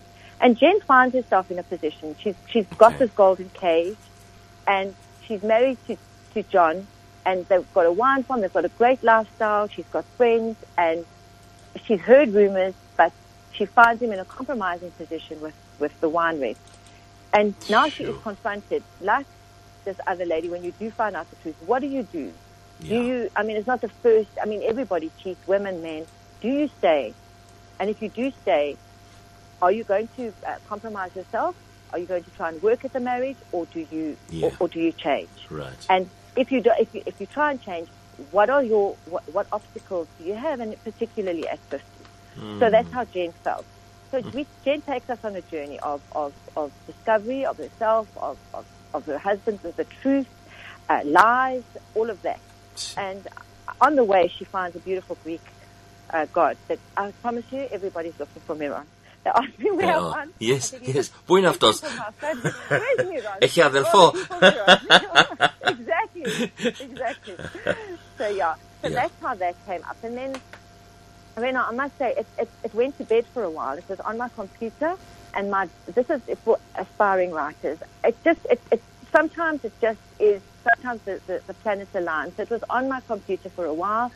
And 0.42 0.56
Jen 0.58 0.80
finds 0.82 1.15
herself 1.15 1.50
in 1.50 1.58
a 1.58 1.63
position, 1.63 2.15
she's, 2.20 2.36
she's 2.51 2.68
got 2.77 3.00
this 3.00 3.10
golden 3.12 3.50
cage, 3.50 3.98
and 4.68 4.94
she's 5.25 5.42
married 5.42 5.77
to, 5.88 5.98
to 6.36 6.44
John, 6.44 6.86
and 7.25 7.46
they've 7.48 7.65
got 7.74 7.86
a 7.88 7.92
wine 7.92 8.24
farm, 8.24 8.42
they've 8.42 8.54
got 8.54 8.65
a 8.65 8.70
great 8.70 9.04
lifestyle, 9.04 9.68
she's 9.68 9.86
got 9.92 10.06
friends, 10.18 10.56
and 10.77 11.04
she's 11.86 12.00
heard 12.00 12.30
rumors, 12.30 12.75
but 12.96 13.12
she 13.51 13.65
finds 13.65 14.01
him 14.01 14.12
in 14.12 14.20
a 14.20 14.25
compromising 14.25 14.92
position 14.92 15.42
with, 15.42 15.56
with 15.80 16.00
the 16.01 16.10
wine 16.10 16.39
rep. 16.39 16.58
And 17.34 17.56
now 17.70 17.89
she 17.89 18.04
is 18.04 18.15
confronted, 18.22 18.84
like 19.01 19.25
this 19.86 19.98
other 20.08 20.25
lady, 20.25 20.50
when 20.50 20.63
you 20.63 20.72
do 20.77 20.92
find 20.92 21.15
out 21.15 21.30
the 21.30 21.36
truth, 21.38 21.56
what 21.65 21.80
do 21.80 21.88
you 21.88 22.04
do? 22.04 22.32
Yeah. 22.82 22.89
Do 22.89 23.04
you, 23.06 23.30
I 23.36 23.44
mean, 23.44 23.56
it's 23.58 23.68
not 23.68 23.82
the 23.82 23.89
first, 23.89 24.30
I 24.42 24.46
mean, 24.46 24.62
everybody 24.63 25.10
cheats, 25.22 25.46
women, 25.48 25.82
men. 25.82 26.06
Do 26.42 26.48
you 26.50 26.70
stay? 26.77 27.13
And 27.80 27.89
if 27.89 28.01
you 28.01 28.10
do 28.10 28.32
stay, 28.42 28.77
are 29.62 29.72
you 29.72 29.84
going 29.84 30.10
to 30.18 30.34
uh, 30.46 30.56
compromise 30.68 31.15
yourself? 31.15 31.56
Are 31.92 32.00
you 32.00 32.06
going 32.06 32.24
to 32.24 32.32
try 32.32 32.50
and 32.50 32.62
work 32.62 32.84
at 32.84 32.94
the 32.94 33.00
marriage, 33.00 33.38
or 33.51 33.65
do 33.68 33.86
you, 33.92 34.18
Yeah. 34.30 34.48
or, 34.48 34.51
or 34.62 34.68
do 34.68 34.80
you 34.80 34.92
change? 34.92 35.30
Right. 35.50 35.74
And 35.89 36.10
if 36.37 36.50
you 36.52 36.61
do, 36.61 36.70
if 36.78 36.94
you 36.94 37.02
if 37.06 37.20
you 37.20 37.26
try 37.26 37.50
and 37.52 37.61
change, 37.62 37.88
what 38.30 38.49
are 38.50 38.62
your 38.62 38.97
what, 39.06 39.23
what 39.32 39.47
obstacles 39.52 40.06
do 40.18 40.25
you 40.25 40.35
have, 40.35 40.61
and 40.61 40.70
particularly 40.85 41.47
at 41.49 41.59
50? 41.70 41.87
So 42.61 42.70
that's 42.70 42.90
how 42.92 43.04
Jen 43.04 43.32
felt. 43.44 43.64
So 44.11 44.20
we, 44.35 44.47
Jen 44.64 44.80
takes 44.82 45.09
us 45.11 45.18
on 45.25 45.37
a 45.37 45.42
journey 45.42 45.78
of, 45.80 46.00
of, 46.12 46.32
of 46.56 46.73
discovery 46.87 47.44
of 47.44 47.56
herself, 47.59 48.09
of, 48.16 48.38
of, 48.54 48.64
of 48.94 49.04
her 49.06 49.18
husband, 49.18 49.59
of 49.64 49.76
the 49.76 49.85
truth, 50.02 50.26
uh, 50.88 51.00
lies, 51.04 51.62
all 51.94 52.09
of 52.09 52.20
that. 52.23 52.40
And 52.97 53.26
on 53.80 53.94
the 53.97 54.04
way, 54.04 54.28
she 54.37 54.44
finds 54.44 54.75
a 54.76 54.80
beautiful 54.80 55.16
Greek 55.25 55.42
uh, 56.14 56.26
god 56.32 56.56
that 56.68 56.78
I 56.97 57.12
promise 57.23 57.44
you, 57.50 57.68
everybody's 57.70 58.18
looking 58.18 58.42
for 58.47 58.54
Miron. 58.54 58.87
They 59.25 59.30
ask 59.30 59.59
me 59.59 59.70
where 59.73 59.97
Oh, 59.97 60.12
I'm 60.12 60.20
on. 60.20 60.28
yes, 60.38 60.73
I 60.75 60.78
said, 60.78 60.94
yes. 60.94 61.11
Πού 61.26 61.37
είναι 61.37 61.49
αυτός? 61.49 61.80
Where's 61.80 63.06
Miron? 63.11 63.37
Έχει 63.38 63.62
αδελφό. 63.62 64.06
Oh, 64.06 64.11
people 64.12 64.40
do. 64.40 64.47
exactly, 65.62 65.93
exactly. 66.79 67.39
So 68.20 68.27
yeah, 68.27 68.55
so 68.84 68.89
Yeah. 68.89 68.96
that's 68.96 69.15
how 69.22 69.36
that 69.36 69.55
came 69.65 69.82
up. 69.89 69.98
And 70.03 70.17
then, 70.17 70.41
I 71.38 71.41
mean, 71.41 71.58
I 71.58 71.72
must 71.72 71.98
say, 71.98 72.13
it, 72.17 72.27
it, 72.38 72.51
it 72.63 72.74
went 72.74 72.98
to 72.98 73.05
bed 73.05 73.25
for 73.34 73.44
a 73.44 73.51
while. 73.51 73.77
It 73.77 73.86
was 73.89 74.00
on 74.05 74.17
my 74.17 74.29
computer, 74.29 74.96
and 75.34 75.51
my 75.51 75.70
this 75.88 76.05
is 76.10 76.22
for 76.44 76.60
aspiring 76.77 77.32
writers. 77.32 77.79
It 78.03 78.17
just 78.25 78.41
it, 78.50 78.62
it 78.72 78.84
sometimes 79.15 79.62
it 79.63 79.74
just 79.82 80.00
is. 80.20 80.41
Sometimes 80.75 81.01
the, 81.05 81.22
the, 81.27 81.41
the 81.48 81.53
planets 81.55 81.91
align. 81.96 82.34
So 82.36 82.44
it 82.44 82.50
was 82.50 82.62
on 82.70 82.89
my 82.89 83.01
computer 83.08 83.51
for 83.55 83.65
a 83.65 83.74
while. 83.74 84.12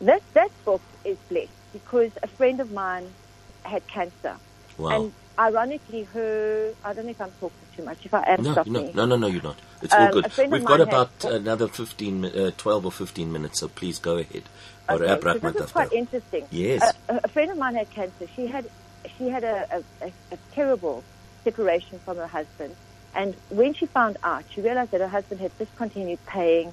This 0.00 0.22
that 0.34 0.50
book 0.64 0.82
is 1.04 1.18
blessed 1.28 1.52
because 1.72 2.12
a 2.22 2.28
friend 2.28 2.60
of 2.60 2.70
mine 2.72 3.16
had 3.64 3.82
cancer. 3.88 4.38
Wow. 4.78 4.90
And 5.04 5.14
ironically, 5.38 6.04
her, 6.04 6.74
I 6.84 6.94
don't 6.94 7.06
know 7.06 7.12
if 7.12 7.20
I'm 7.20 7.32
talking 7.40 7.68
too 7.76 7.84
much. 7.84 8.00
If 8.04 8.14
I 8.14 8.24
am, 8.28 8.44
No, 8.44 8.52
stop 8.52 8.66
no, 8.68 8.80
me. 8.82 8.92
no, 8.94 9.06
no, 9.06 9.16
no, 9.16 9.26
you're 9.28 9.42
not. 9.42 9.60
It's 9.82 9.94
all 9.94 10.02
Um, 10.02 10.10
good. 10.10 10.26
a 10.26 10.28
friend 10.28 10.52
of 10.52 10.58
We've 10.58 10.66
got 10.66 10.80
about 10.80 11.24
another 11.24 11.68
15, 11.68 12.24
uh, 12.24 12.50
12 12.56 12.86
or 12.86 12.92
15 12.92 13.32
minutes, 13.32 13.60
so 13.60 13.68
please 13.68 13.98
go 13.98 14.18
ahead. 14.18 14.42
Okay, 14.90 15.06
so 15.20 15.38
this 15.38 15.56
is 15.56 15.72
quite 15.72 15.92
interesting. 15.92 16.46
Yes. 16.50 16.92
A, 17.08 17.28
friend 17.28 17.50
of 17.50 17.58
mine 17.58 17.74
had 17.74 17.90
cancer. 17.90 18.26
She 18.34 18.46
had 18.46 18.68
she 19.16 19.28
had 19.28 19.44
a, 19.44 19.82
a, 20.02 20.06
a, 20.32 20.36
terrible 20.52 21.04
separation 21.44 21.98
from 22.00 22.16
her 22.16 22.26
husband, 22.26 22.74
and 23.14 23.34
when 23.50 23.74
she 23.74 23.86
found 23.86 24.16
out, 24.24 24.44
she 24.50 24.60
realized 24.60 24.90
that 24.90 25.00
her 25.00 25.08
husband 25.08 25.40
had 25.40 25.56
discontinued 25.58 26.18
paying 26.26 26.72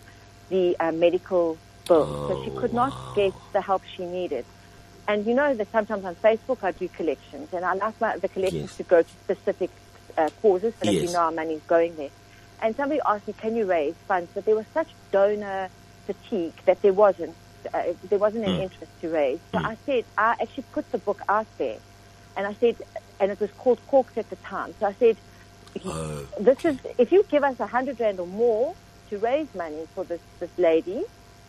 the 0.50 0.76
uh, 0.80 0.92
medical 0.92 1.58
bill, 1.88 2.28
so 2.30 2.44
she 2.44 2.52
Oh, 2.52 2.60
could 2.60 2.74
not 2.74 2.92
wow. 2.92 3.14
get 3.16 3.34
the 3.54 3.62
help 3.62 3.84
she 3.96 4.06
needed. 4.06 4.46
And 5.08 5.26
you 5.28 5.36
know 5.36 5.54
that 5.54 5.72
sometimes 5.72 6.04
on 6.06 6.16
Facebook 6.16 6.64
I 6.64 6.72
do 6.72 6.88
collections, 6.88 7.54
and 7.54 7.64
I 7.64 7.74
like 7.74 8.00
my, 8.02 8.18
the 8.18 8.28
collections 8.30 8.72
Yes. 8.72 8.78
to 8.78 8.84
go 8.84 9.02
to 9.04 9.10
specific 9.26 9.70
uh, 10.18 10.30
causes 10.42 10.74
so 10.80 10.86
that 10.86 10.94
Yes. 10.94 11.04
you 11.10 11.14
know 11.14 11.20
our 11.20 11.32
money's 11.32 11.62
going 11.68 11.96
there. 11.98 12.10
And 12.62 12.76
somebody 12.76 13.02
asked 13.06 13.28
me, 13.28 13.34
"Can 13.34 13.56
you 13.56 13.66
raise 13.66 13.96
funds?" 14.08 14.32
But 14.34 14.46
there 14.46 14.56
was 14.56 14.66
such 14.74 14.92
donor 15.12 15.72
fatigue 16.06 16.56
that 16.68 16.82
there 16.82 16.94
wasn't 16.94 17.38
uh, 17.74 17.94
there 18.04 18.20
wasn't 18.20 18.46
an 18.46 18.54
Mm. 18.54 18.64
interest 18.64 18.92
to 19.02 19.10
raise. 19.10 19.42
So 19.52 19.60
Mm. 19.60 19.66
I 19.66 19.78
said 19.86 20.06
I 20.18 20.36
actually 20.42 20.66
put 20.72 20.90
the 20.92 21.00
book 21.00 21.20
out 21.30 21.48
there, 21.58 21.80
and 22.36 22.48
I 22.48 22.56
said, 22.60 22.78
and 23.20 23.32
it 23.32 23.40
was 23.40 23.52
called 23.58 23.80
Corked 23.88 24.18
at 24.18 24.30
the 24.30 24.38
time. 24.38 24.76
So 24.80 24.86
I 24.86 24.96
said, 25.00 25.20
Oh, 25.86 26.28
this 26.40 26.58
is 26.64 26.78
if 26.98 27.12
you 27.12 27.24
give 27.30 27.44
us 27.44 27.56
a 27.60 27.68
hundred 27.68 28.00
rand 28.00 28.20
or 28.20 28.28
more 28.28 28.76
to 29.10 29.20
raise 29.20 29.50
money 29.54 29.88
for 29.94 30.06
this 30.06 30.22
this 30.40 30.52
lady. 30.58 31.04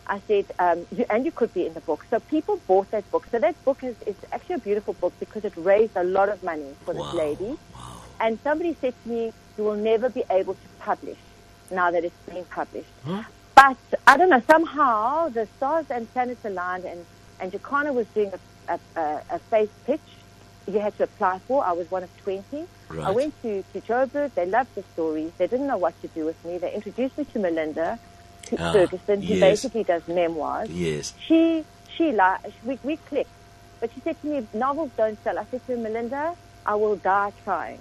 I 0.09 0.23
said, 0.29 0.47
um, 0.61 0.87
you, 0.93 1.05
and 1.11 1.25
you 1.27 1.33
could 1.33 1.53
be 1.53 1.67
in 1.67 1.75
the 1.75 1.81
book. 1.81 2.05
So 2.11 2.21
people 2.21 2.63
bought 2.69 2.89
that 2.93 3.11
book. 3.11 3.25
So 3.33 3.41
that 3.41 3.57
book 3.65 3.81
is, 3.83 3.97
is 4.07 4.17
actually 4.33 4.55
a 4.57 4.61
beautiful 4.61 4.95
book 4.95 5.15
because 5.19 5.45
it 5.45 5.53
raised 5.57 5.97
a 5.97 6.05
lot 6.05 6.29
of 6.29 6.43
money 6.45 6.77
for 6.85 6.95
wow. 6.95 7.03
this 7.03 7.19
lady. 7.19 7.57
Wow. 7.73 8.03
And 8.21 8.39
somebody 8.45 8.79
said 8.81 8.95
to 9.03 9.09
me, 9.09 9.35
you 9.57 9.65
will 9.65 9.77
never 9.77 10.09
be 10.09 10.25
able 10.31 10.55
to 10.55 10.69
publish 10.87 11.19
now 11.71 11.91
that 11.91 12.05
it's 12.05 12.15
being 12.31 12.45
published. 12.45 12.89
Huh? 13.05 13.23
But 13.57 13.77
I 14.07 14.17
don't 14.17 14.31
know, 14.31 14.43
somehow 14.47 15.29
the 15.29 15.47
stars 15.57 15.87
and 15.91 16.11
planets 16.13 16.45
aligned 16.45 16.85
and, 16.85 17.05
and 17.41 17.51
Jacana 17.53 17.93
was 17.93 18.07
doing 18.09 18.33
a, 18.33 18.73
a, 18.75 19.01
a, 19.01 19.23
a 19.37 19.39
face 19.51 19.71
pitch 19.85 20.01
you 20.69 20.79
had 20.81 20.97
to 20.99 21.05
apply 21.05 21.39
for. 21.47 21.65
I 21.65 21.73
was 21.73 21.91
one 21.91 22.03
of 22.03 22.11
20. 22.23 22.67
I 23.01 23.11
went 23.11 23.41
to, 23.43 23.63
to 23.73 23.81
Joburg. 23.81 24.35
They 24.35 24.47
loved 24.47 24.75
the 24.75 24.83
story. 24.95 25.33
They 25.39 25.47
didn't 25.47 25.67
know 25.69 25.77
what 25.77 25.95
to 26.03 26.09
do 26.09 26.25
with 26.25 26.39
me. 26.45 26.59
They 26.59 26.73
introduced 26.75 27.17
me 27.19 27.25
to 27.25 27.39
Melinda 27.39 27.99
to 28.47 28.57
Ah, 28.61 28.73
Ferguson, 28.73 29.23
who 29.23 29.35
yes. 29.35 29.41
basically 29.41 29.85
does 29.85 30.07
memoirs. 30.09 30.69
Yes. 30.71 31.15
She, 31.27 31.65
she, 31.97 32.13
li- 32.13 32.43
we, 32.65 32.79
we 32.83 32.97
clicked. 32.97 33.31
But 33.81 33.91
she 33.93 34.01
said 34.01 34.21
to 34.23 34.27
me, 34.27 34.47
novels 34.55 34.91
don't 34.97 35.23
sell. 35.25 35.39
I 35.39 35.45
said 35.51 35.65
to 35.67 35.73
her, 35.77 35.79
Melinda, 35.83 36.35
I 36.65 36.75
will 36.75 36.97
die 36.97 37.33
trying. 37.45 37.79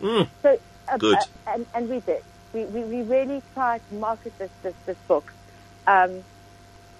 Mm. 0.00 0.28
So, 0.42 0.58
uh, 0.88 0.96
Good. 0.98 1.16
uh, 1.16 1.20
and, 1.48 1.66
and 1.74 1.88
we 1.88 2.00
did. 2.00 2.22
We, 2.52 2.64
we, 2.66 2.82
we 2.84 3.02
really 3.02 3.42
tried 3.54 3.80
to 3.88 3.94
market 3.96 4.36
this, 4.38 4.50
this, 4.62 4.74
this 4.86 4.96
book. 5.08 5.32
Um, 5.86 6.22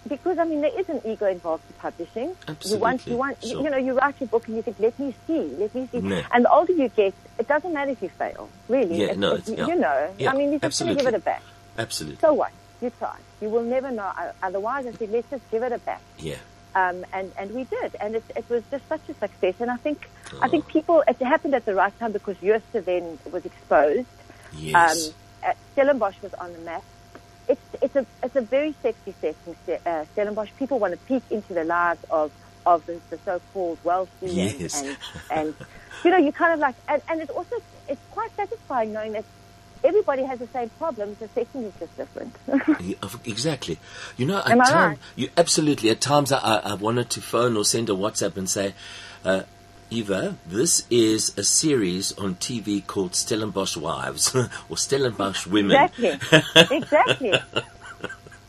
because, 0.06 0.36
I 0.38 0.44
mean, 0.44 0.60
there 0.60 0.78
is 0.78 0.86
an 0.90 1.00
ego 1.06 1.26
involved 1.26 1.64
in 1.68 1.74
publishing. 1.76 2.36
Absolutely. 2.46 2.70
You 2.76 2.82
want, 2.82 3.06
you 3.06 3.16
want, 3.16 3.42
Sure. 3.42 3.62
you 3.62 3.70
know, 3.70 3.78
you 3.78 3.96
write 3.96 4.20
your 4.20 4.28
book 4.28 4.46
and 4.48 4.56
you 4.56 4.62
think, 4.62 4.78
let 4.78 4.98
me 4.98 5.14
see, 5.26 5.40
let 5.58 5.74
me 5.74 5.88
see. 5.90 6.00
No. 6.00 6.20
And 6.30 6.44
the 6.44 6.50
older 6.50 6.74
you 6.74 6.88
get, 6.90 7.14
it 7.38 7.48
doesn't 7.48 7.72
matter 7.72 7.92
if 7.92 8.02
you 8.02 8.10
fail, 8.10 8.50
really. 8.68 8.96
Yeah, 8.96 9.04
It's- 9.04 9.16
no, 9.16 9.34
it's- 9.36 9.48
yeah. 9.48 9.66
You 9.66 9.76
know, 9.76 10.14
Yeah, 10.18 10.32
I 10.32 10.36
mean, 10.36 10.50
you're 10.50 10.60
just 10.60 10.78
going 10.82 10.94
to 10.94 11.02
give 11.02 11.12
it 11.12 11.16
a 11.16 11.20
back. 11.20 11.42
Absolutely. 11.78 12.18
So 12.20 12.34
what? 12.34 12.52
You 12.82 12.90
try. 12.98 13.16
You 13.40 13.48
will 13.48 13.62
never 13.62 13.90
know. 13.90 14.10
Otherwise, 14.42 14.86
I 14.86 14.92
said, 14.92 15.10
let's 15.10 15.30
just 15.30 15.50
give 15.50 15.62
it 15.62 15.72
a 15.72 15.78
back. 15.78 16.02
Yeah. 16.18 16.36
Um, 16.74 17.04
and, 17.12 17.30
and 17.38 17.54
we 17.54 17.64
did. 17.64 17.94
And 18.00 18.16
it, 18.16 18.24
it 18.34 18.48
was 18.50 18.62
just 18.70 18.86
such 18.88 19.02
a 19.08 19.14
success. 19.14 19.54
And 19.60 19.70
I 19.70 19.76
think, 19.76 20.08
I 20.42 20.46
Oh. 20.46 20.48
think 20.50 20.66
people, 20.66 21.04
it 21.06 21.16
happened 21.22 21.54
at 21.54 21.64
the 21.64 21.74
right 21.74 21.96
time 22.00 22.12
because 22.12 22.36
Jooste 22.38 22.84
then 22.84 23.18
was 23.30 23.44
exposed. 23.46 24.08
Yes. 24.52 25.12
Um, 25.44 25.52
Stellenbosch 25.72 26.20
was 26.22 26.34
on 26.34 26.52
the 26.52 26.58
map. 26.60 26.82
It's, 27.48 27.60
it's, 27.82 27.94
a, 27.94 28.06
it's 28.22 28.34
a 28.36 28.40
very 28.40 28.74
sexy 28.82 29.14
setting, 29.20 29.56
uh, 29.86 30.04
Stellenbosch. 30.12 30.50
People 30.58 30.78
want 30.78 30.92
to 30.94 30.98
peek 31.06 31.22
into 31.30 31.52
the 31.54 31.64
lives 31.64 32.02
of, 32.10 32.32
of 32.66 32.84
the, 32.86 32.98
the 33.10 33.18
so-called 33.18 33.78
wealthy 33.84 34.26
Yes. 34.28 34.80
and, 34.82 34.88
and, 34.88 34.96
and, 35.30 35.54
you 36.04 36.10
know, 36.10 36.16
you 36.16 36.32
kind 36.32 36.54
of 36.54 36.58
like, 36.58 36.74
and, 36.88 37.02
and 37.08 37.20
it's 37.20 37.30
also, 37.30 37.56
it's 37.88 38.00
quite 38.10 38.34
satisfying 38.34 38.92
knowing 38.92 39.12
that 39.12 39.24
everybody 39.84 40.24
has 40.24 40.38
the 40.38 40.48
same 40.48 40.70
problems. 40.70 41.18
The 41.18 41.28
setting 41.28 41.64
is 41.64 41.72
just 41.78 41.96
different. 41.96 42.34
Exactly. 43.26 43.78
You 44.16 44.26
know, 44.26 44.38
at 44.38 44.46
times, 44.46 44.70
right? 44.70 44.98
you 45.16 45.28
absolutely. 45.36 45.90
At 45.90 46.00
times, 46.00 46.32
I, 46.32 46.38
I 46.38 46.74
wanted 46.74 47.10
to 47.10 47.20
phone 47.20 47.56
or 47.56 47.64
send 47.64 47.90
a 47.90 47.92
WhatsApp 47.92 48.36
and 48.36 48.48
say, 48.48 48.74
uh, 49.24 49.42
Eva, 49.90 50.36
this 50.46 50.86
is 50.90 51.36
a 51.38 51.44
series 51.44 52.16
on 52.18 52.34
TV 52.36 52.84
called 52.86 53.14
Stellenbosch 53.14 53.76
Wives 53.76 54.34
or 54.68 54.76
Stellenbosch 54.76 55.46
Women. 55.46 55.76
Exactly. 55.76 56.76
exactly. 56.76 57.34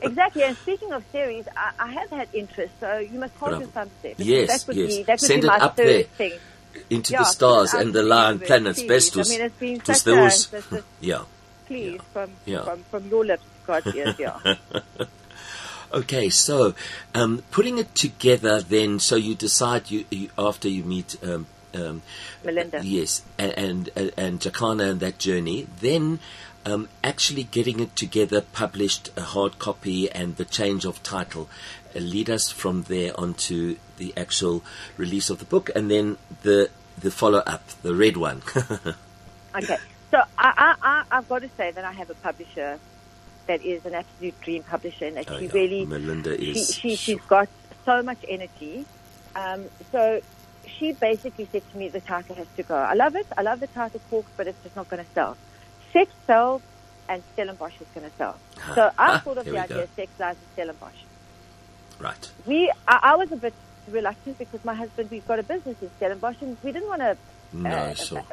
Exactly. 0.01 0.43
And 0.43 0.57
speaking 0.57 0.91
of 0.91 1.03
series, 1.11 1.47
I, 1.55 1.71
I 1.79 1.91
have 1.91 2.09
had 2.09 2.29
interest, 2.33 2.73
so 2.79 2.97
you 2.97 3.19
must 3.19 3.33
hold 3.35 3.51
Bravo. 3.51 3.59
your 3.65 3.71
thumbs 3.71 3.91
there. 4.01 4.13
Yes, 4.17 4.63
that 4.63 4.67
would 4.67 4.77
yes. 4.77 4.97
Be, 4.97 5.03
that 5.03 5.11
would 5.13 5.19
Send 5.19 5.41
be 5.41 5.47
it 5.47 5.49
my 5.49 5.59
third 5.59 5.75
there. 5.77 6.03
thing. 6.03 6.33
Into 6.89 7.13
Yeah, 7.13 7.20
the 7.20 7.25
stars 7.25 7.74
and 7.74 7.94
the 7.94 8.03
lion 8.03 8.39
planets. 8.39 8.79
please. 8.82 8.88
Bestus. 8.88 9.29
I 9.29 9.38
mean, 9.38 9.41
it's 9.46 9.55
been 9.58 9.84
such 9.86 10.01
a, 10.01 10.05
those- 10.05 10.53
is- 10.53 10.84
yeah. 11.01 11.22
please, 11.67 12.00
from, 12.13 12.32
Yeah. 12.46 12.63
from, 12.63 12.84
from 12.84 13.08
your 13.10 13.25
lips, 13.25 13.44
God's 13.65 13.96
ears, 13.96 14.15
yeah. 14.20 14.55
Okay, 15.94 16.29
so 16.29 16.74
um, 17.13 17.44
putting 17.51 17.77
it 17.77 17.94
together, 17.96 18.62
then, 18.62 19.00
so 19.00 19.15
you 19.15 19.34
decide 19.36 19.89
you, 19.89 20.03
you 20.12 20.29
after 20.38 20.67
you 20.67 20.84
meet 20.84 21.15
um, 21.24 21.46
um, 21.74 22.01
Melinda. 22.44 22.82
yes, 22.84 23.22
and 23.38 23.89
and, 23.96 24.12
and 24.17 24.41
Jacana 24.41 24.89
and 24.91 25.00
that 25.00 25.20
journey, 25.20 25.67
then 25.79 26.20
um, 26.65 26.89
actually 27.03 27.43
getting 27.43 27.79
it 27.79 27.95
together, 27.95 28.41
published 28.41 29.12
a 29.15 29.22
hard 29.22 29.60
copy, 29.60 30.10
and 30.12 30.36
the 30.38 30.45
change 30.45 30.86
of 30.86 31.01
title, 31.03 31.48
uh, 31.95 32.00
lead 32.00 32.29
us 32.29 32.50
from 32.51 32.84
there 32.84 33.17
onto 33.19 33.77
the 33.98 34.13
actual 34.17 34.63
release 34.98 35.29
of 35.29 35.39
the 35.39 35.45
book, 35.45 35.69
and 35.75 35.89
then 35.91 36.17
the 36.43 36.69
the 37.00 37.12
follow 37.12 37.39
up, 37.45 37.67
the 37.81 37.93
red 37.93 38.17
one. 38.17 38.41
Okay. 39.55 39.77
So 40.12 40.17
I, 40.38 40.53
I, 40.57 40.75
I, 40.81 41.17
I've 41.17 41.29
got 41.29 41.39
to 41.41 41.50
say 41.55 41.72
that 41.72 41.86
I 41.86 41.91
have 41.93 42.10
a 42.10 42.13
publisher 42.15 42.77
that 43.48 43.62
is 43.63 43.86
an 43.86 43.93
absolute 43.95 44.39
dream 44.41 44.63
publisher 44.63 45.05
and 45.05 45.17
that 45.17 45.31
Oh, 45.31 45.39
she 45.39 45.45
yeah. 45.45 45.51
really 45.53 45.86
Melinda 45.86 46.38
she, 46.38 46.51
is 46.51 46.74
she, 46.75 46.89
she's 46.95 47.17
sure. 47.19 47.27
got 47.27 47.50
so 47.86 48.01
much 48.01 48.17
energy. 48.27 48.86
Um, 49.36 49.65
so 49.91 50.22
she 50.67 50.93
basically 50.93 51.48
said 51.51 51.62
to 51.72 51.77
me 51.77 51.88
the 51.89 52.01
title 52.01 52.36
has 52.36 52.48
to 52.57 52.63
go. 52.63 52.75
I 52.75 52.93
love 52.95 53.15
it. 53.15 53.27
I 53.38 53.43
love 53.43 53.60
the 53.60 53.67
title 53.67 54.01
Cork, 54.10 54.25
but 54.36 54.48
it's 54.48 54.62
just 54.63 54.75
not 54.75 54.89
going 54.89 55.03
to 55.03 55.12
sell. 55.13 55.38
Sex 55.95 56.11
sells 56.27 56.61
and 57.07 57.23
Stellenbosch 57.33 57.79
is 57.79 57.87
going 57.95 58.09
to 58.09 58.15
sell. 58.17 58.35
So 58.75 58.91
I 58.97 59.13
Ah, 59.13 59.21
thought 59.23 59.37
of 59.37 59.45
the 59.45 59.57
idea 59.57 59.87
Sex 59.95 60.11
Lies 60.19 60.35
and 60.35 60.47
Stellenbosch. 60.53 60.99
right. 61.99 62.31
We, 62.45 62.69
I, 62.87 62.99
I 63.11 63.15
was 63.15 63.31
a 63.31 63.37
bit 63.37 63.53
reluctant 63.89 64.37
because 64.37 64.63
my 64.65 64.73
husband, 64.73 65.09
we've 65.09 65.25
got 65.25 65.39
a 65.39 65.43
business 65.43 65.77
in 65.81 65.89
Stellenbosch 65.97 66.41
and 66.41 66.57
we 66.63 66.71
didn't 66.73 66.89
want 66.89 67.01
to 67.01 67.15
No, 67.53 67.69
uh, 67.69 67.93
sure. 67.93 68.23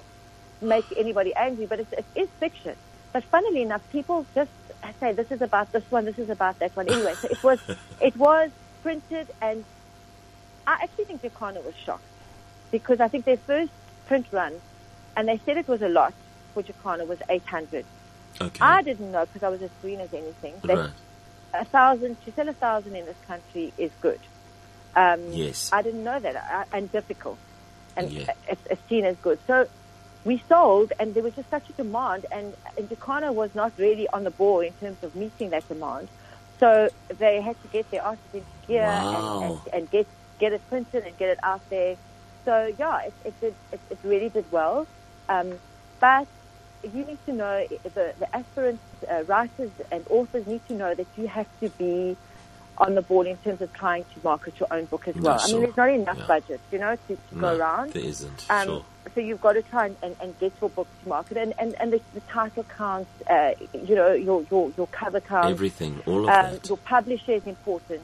make 0.61 0.87
anybody 0.97 1.33
angry, 1.37 1.67
but 1.67 1.79
it's, 1.79 1.93
it 1.93 2.05
is 2.17 2.29
fiction. 2.41 2.75
But 3.13 3.23
funnily 3.25 3.63
enough, 3.63 3.83
people 3.93 4.27
just 4.35 4.51
say 4.99 5.13
this 5.13 5.31
is 5.31 5.41
about 5.43 5.71
this 5.71 5.85
one, 5.91 6.05
this 6.07 6.19
is 6.19 6.31
about 6.31 6.59
that 6.59 6.75
one. 6.75 6.89
Anyway, 6.89 7.15
so 7.15 7.29
it 7.29 7.43
was 7.45 7.61
it 8.01 8.17
was 8.17 8.51
printed, 8.83 9.29
and 9.41 9.65
I 10.67 10.73
actually 10.83 11.05
think 11.05 11.23
Jacana 11.23 11.61
was 11.61 11.75
shocked 11.77 12.03
because 12.73 12.99
I 13.01 13.09
think 13.09 13.25
their 13.27 13.37
first 13.37 13.71
print 14.07 14.27
run, 14.33 14.55
and 15.17 15.29
they 15.29 15.39
said 15.45 15.59
it 15.59 15.69
was 15.69 15.83
a 15.83 15.89
lot 15.91 16.15
for 16.53 16.63
Jacana 16.63 17.07
was 17.07 17.19
800. 17.29 17.85
Okay. 18.41 18.59
I 18.61 18.83
didn't 18.83 19.13
know 19.13 19.27
because 19.27 19.43
I 19.43 19.49
was 19.49 19.63
as 19.63 19.71
green 19.83 20.01
as 20.01 20.13
anything. 20.15 20.55
That 20.65 20.77
right. 20.79 20.91
a 21.55 21.65
thousand 21.65 22.23
to 22.25 22.33
sell 22.33 22.49
a 22.49 22.53
thousand 22.53 22.97
in 22.97 23.05
this 23.05 23.17
country 23.27 23.73
is 23.77 23.91
good. 24.01 24.21
Um, 24.97 25.21
Yes. 25.33 25.71
I 25.73 25.83
didn't 25.83 26.05
know 26.05 26.19
that, 26.19 26.37
uh, 26.37 26.65
and 26.73 26.91
difficult, 26.93 27.39
and 27.97 28.11
Yeah. 28.11 28.33
it's, 28.49 28.81
seen 28.89 29.05
as 29.05 29.17
good. 29.23 29.39
So 29.47 29.67
we 30.25 30.43
sold, 30.49 30.93
and 31.01 31.15
there 31.15 31.23
was 31.23 31.35
just 31.35 31.49
such 31.51 31.69
a 31.71 31.73
demand, 31.73 32.27
and, 32.31 32.55
and 32.77 32.89
Jacana 32.89 33.33
was 33.33 33.55
not 33.55 33.73
really 33.79 34.07
on 34.09 34.25
the 34.25 34.31
ball 34.31 34.61
in 34.61 34.73
terms 34.75 35.03
of 35.03 35.15
meeting 35.17 35.51
that 35.51 35.67
demand. 35.69 36.09
So 36.61 36.89
they 37.19 37.41
had 37.41 37.61
to 37.63 37.69
get 37.69 37.91
their 37.91 38.03
artists 38.05 38.35
into 38.35 38.47
gear 38.67 38.83
Wow. 38.83 39.41
and, 39.43 39.53
and, 39.53 39.75
and 39.75 39.91
get 39.91 40.07
get 40.39 40.53
it 40.53 40.61
printed 40.69 41.05
and 41.07 41.17
get 41.19 41.29
it 41.31 41.39
out 41.43 41.61
there. 41.71 41.97
So 42.45 42.73
yeah, 42.79 43.03
it, 43.03 43.15
it 43.25 43.41
did. 43.41 43.55
It, 43.73 43.81
it 43.91 43.99
really 44.05 44.29
did 44.29 44.45
well. 44.53 44.87
Um, 45.29 45.59
but 46.01 46.27
you 46.83 47.05
need 47.05 47.19
to 47.27 47.33
know 47.33 47.67
the 47.83 48.15
the 48.19 48.37
aspirants, 48.37 48.83
uh, 49.11 49.25
writers, 49.25 49.71
and 49.91 50.05
authors 50.11 50.47
need 50.47 50.67
to 50.69 50.75
know 50.75 50.95
that 50.95 51.07
you 51.17 51.29
have 51.29 51.47
to 51.61 51.69
be 51.71 52.17
on 52.79 52.95
the 52.95 53.03
ball 53.03 53.23
in 53.27 53.37
terms 53.39 53.61
of 53.61 53.73
trying 53.75 54.03
to 54.05 54.21
market 54.25 54.59
your 54.59 54.67
own 54.73 54.87
book 54.87 55.07
as 55.07 55.15
well. 55.17 55.39
I 55.39 55.47
sure. 55.47 55.55
mean, 55.61 55.63
there's 55.65 55.77
not 55.77 55.91
enough 55.91 56.19
Yeah. 56.19 56.27
budget, 56.27 56.61
you 56.73 56.79
know, 56.79 56.97
to, 57.07 57.17
to 57.17 57.35
go 57.35 57.53
No, 57.53 57.57
around. 57.59 57.93
There 57.93 58.03
isn't. 58.03 58.47
Um, 58.51 58.67
sure. 58.67 58.85
So 59.15 59.21
you've 59.21 59.41
got 59.43 59.53
to 59.53 59.63
try 59.63 59.87
and, 59.87 59.97
and, 60.03 60.17
and 60.21 60.39
get 60.39 60.53
your 60.61 60.71
book 60.71 60.89
to 61.03 61.09
market, 61.09 61.37
and 61.37 61.53
and, 61.59 61.75
and 61.81 61.93
the, 61.93 62.01
the 62.15 62.21
title 62.23 62.65
counts. 62.65 63.11
Uh, 63.29 63.53
you 63.75 63.95
know, 63.95 64.13
your 64.13 64.45
your 64.51 64.73
your 64.77 64.87
cover 64.89 65.21
counts. 65.21 65.51
Everything, 65.51 66.01
all 66.07 66.21
of 66.25 66.29
Um, 66.31 66.53
that. 66.53 66.69
your 66.69 66.79
publisher 66.79 67.33
is 67.33 67.47
important. 67.47 68.03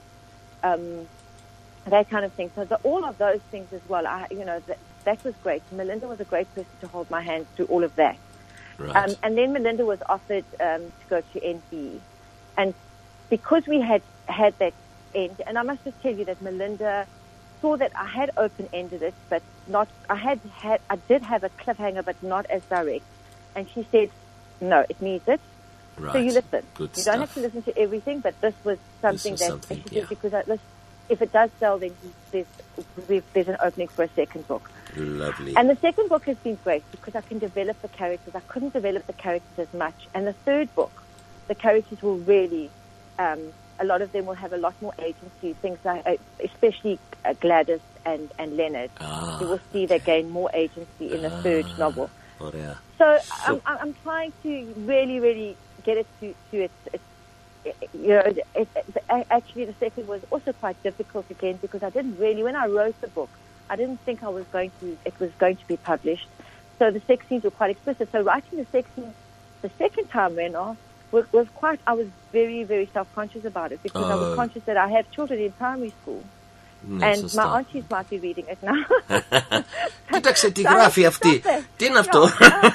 Um, 0.63 1.07
that 1.87 2.11
kind 2.11 2.25
of 2.27 2.33
thing. 2.35 2.51
So 2.55 2.65
the, 2.65 2.77
all 2.83 3.05
of 3.05 3.17
those 3.17 3.41
things 3.51 3.73
as 3.73 3.81
well. 3.89 4.07
I, 4.07 4.27
you 4.31 4.45
know, 4.45 4.61
that, 4.67 4.79
that 5.05 5.25
was 5.25 5.35
great. 5.43 5.63
Melinda 5.73 6.07
was 6.07 6.21
a 6.21 6.25
great 6.25 6.53
person 6.55 6.71
to 6.83 6.89
hold 6.89 7.11
my 7.11 7.23
hand 7.23 7.47
through 7.57 7.67
all 7.67 7.83
of 7.85 7.95
that. 7.97 8.19
Right. 8.79 8.95
Um, 8.95 9.17
and 9.23 9.37
then 9.37 9.53
Melinda 9.53 9.85
was 9.85 9.99
offered 10.09 10.45
um, 10.61 10.83
to 10.83 11.07
go 11.11 11.21
to 11.21 11.41
NB. 11.41 11.99
And 12.57 12.75
because 13.29 13.67
we 13.67 13.81
had 13.81 14.03
had 14.27 14.59
that 14.59 14.73
end, 15.15 15.41
and 15.47 15.59
I 15.59 15.63
must 15.63 15.85
just 15.85 16.01
tell 16.03 16.15
you 16.15 16.25
that 16.27 16.41
Melinda 16.41 17.07
saw 17.61 17.77
that 17.77 17.93
I 17.97 18.05
had 18.05 18.31
open-ended 18.37 19.03
it, 19.03 19.15
but 19.29 19.43
not, 19.67 19.89
I 20.09 20.15
had 20.15 20.41
had, 20.55 20.81
I 20.89 20.97
did 20.97 21.23
have 21.23 21.43
a 21.43 21.49
cliffhanger, 21.51 22.05
but 22.05 22.23
not 22.23 22.47
as 22.47 22.63
direct. 22.65 23.05
And 23.57 23.69
she 23.69 23.87
said, 23.91 24.11
no, 24.61 24.85
it 24.89 25.01
needs 25.03 25.27
it. 25.27 25.41
right. 25.99 26.13
So 26.13 26.19
you 26.19 26.33
listen. 26.33 26.63
Good 26.75 26.91
you 26.97 27.03
stuff. 27.03 27.15
don't 27.15 27.21
have 27.21 27.35
to 27.35 27.41
listen 27.41 27.63
to 27.63 27.79
everything, 27.79 28.21
but 28.21 28.41
this 28.41 28.55
was 28.65 28.79
something 29.01 29.33
was 29.33 29.41
that 29.41 29.49
something, 29.49 29.85
yeah. 29.91 30.05
because 30.09 30.35
I, 30.35 30.41
listen, 30.41 30.61
if 31.09 31.23
it 31.23 31.33
does 31.33 31.51
sell, 31.61 31.79
then 31.79 31.93
there's, 32.33 32.47
there's 33.33 33.49
an 33.49 33.57
opening 33.63 33.89
for 33.89 34.03
a 34.05 34.09
second 34.11 34.47
book. 34.49 34.71
Lovely. 34.97 35.55
And 35.57 35.69
the 35.71 35.77
second 35.77 36.09
book 36.09 36.25
has 36.25 36.37
been 36.39 36.59
great 36.65 36.83
because 36.91 37.15
I 37.15 37.21
can 37.21 37.39
develop 37.39 37.81
the 37.83 37.89
characters. 37.89 38.35
I 38.35 38.41
couldn't 38.41 38.73
develop 38.73 39.07
the 39.07 39.13
characters 39.13 39.69
as 39.69 39.73
much. 39.79 40.09
And 40.15 40.27
the 40.27 40.33
third 40.33 40.75
book, 40.75 40.91
the 41.47 41.55
characters 41.55 42.03
will 42.03 42.19
really, 42.19 42.71
um, 43.19 43.41
a 43.79 43.85
lot 43.85 44.03
of 44.03 44.13
them 44.13 44.27
will 44.27 44.35
have 44.35 44.53
a 44.53 44.57
lot 44.59 44.75
more 44.83 44.95
agency. 44.99 45.53
Things 45.55 45.79
like, 45.85 46.07
uh, 46.07 46.17
especially 46.43 46.99
uh, 47.25 47.35
Gladys 47.35 47.81
and, 48.05 48.31
and 48.39 48.57
Leonard. 48.57 48.91
Ah, 49.01 49.41
you 49.41 49.47
will 49.49 49.61
see 49.73 49.87
they 49.87 49.99
gain 49.99 50.31
more 50.31 50.51
agency 50.53 51.13
in 51.13 51.23
the 51.23 51.31
third 51.43 51.67
novel. 51.79 52.11
oh, 52.41 52.51
yeah. 52.55 52.75
So 52.99 53.19
Sure. 53.47 53.61
I'm, 53.67 53.79
I'm 53.79 53.95
trying 54.03 54.33
to 54.43 54.75
really, 54.79 55.21
really 55.21 55.57
get 55.85 55.99
it 55.99 56.07
to, 56.21 56.35
to 56.51 56.57
its, 56.65 56.75
its 56.93 57.05
you 57.93 58.09
know, 58.09 58.23
it, 58.55 58.69
it, 58.75 59.27
actually 59.31 59.65
the 59.67 59.75
second 59.81 60.07
was 60.09 60.23
also 60.31 60.53
quite 60.53 60.81
difficult 60.83 61.27
again 61.31 61.59
because 61.61 61.83
I 61.83 61.91
didn't 61.91 62.17
really, 62.19 62.43
when 62.43 62.57
I 62.57 62.67
wrote 62.67 63.01
the 63.01 63.09
book, 63.09 63.31
I 63.71 63.77
didn't 63.77 64.01
think 64.05 64.23
I 64.23 64.29
was 64.29 64.47
going 64.53 64.73
to, 64.81 64.97
it 65.05 65.19
was 65.21 65.31
going 65.39 65.57
to 65.57 65.67
be 65.67 65.77
published. 65.77 66.27
So 66.79 66.91
the 66.91 67.01
sex 67.07 67.27
scenes 67.29 67.45
were 67.45 67.51
quite 67.51 67.71
explicit. 67.71 68.09
So 68.13 68.23
writing 68.23 68.59
the 68.59 68.67
sex 68.73 68.89
scenes 68.95 69.15
the 69.63 69.71
second 69.79 70.07
time 70.09 70.37
when 70.37 70.55
off 70.55 70.77
was, 71.11 71.25
was 71.33 71.47
quite, 71.55 71.81
I 71.87 71.95
was 71.95 72.07
very, 72.33 72.65
very 72.65 72.89
self-conscious 72.93 73.45
about 73.45 73.73
it 73.73 73.81
because 73.83 74.09
I 74.09 74.15
Oh. 74.15 74.19
was 74.21 74.35
conscious 74.35 74.63
that 74.67 74.77
I 74.77 74.89
have 74.89 75.11
children 75.11 75.41
in 75.41 75.53
primary 75.53 75.93
school 76.03 76.23
and 77.03 77.35
my 77.35 77.59
aunties 77.59 77.85
might 77.91 78.09
be 78.09 78.19
reading 78.19 78.47
it 78.49 78.59
now. 78.63 78.85
Dit 80.13 80.27
ek 80.27 80.37
sê 80.41 80.49
die 80.55 80.63
So 80.63 80.69
I 80.71 80.75
graafie 80.79 81.05
had 81.05 81.13
of 81.13 81.19
to 81.21 81.29
die 81.29 81.39
stop 81.41 81.59
it. 81.59 81.65
die 81.79 81.99
af 81.99 82.07
Yeah, 82.07 82.13
toe. 82.13 82.29
uh, 82.41 82.71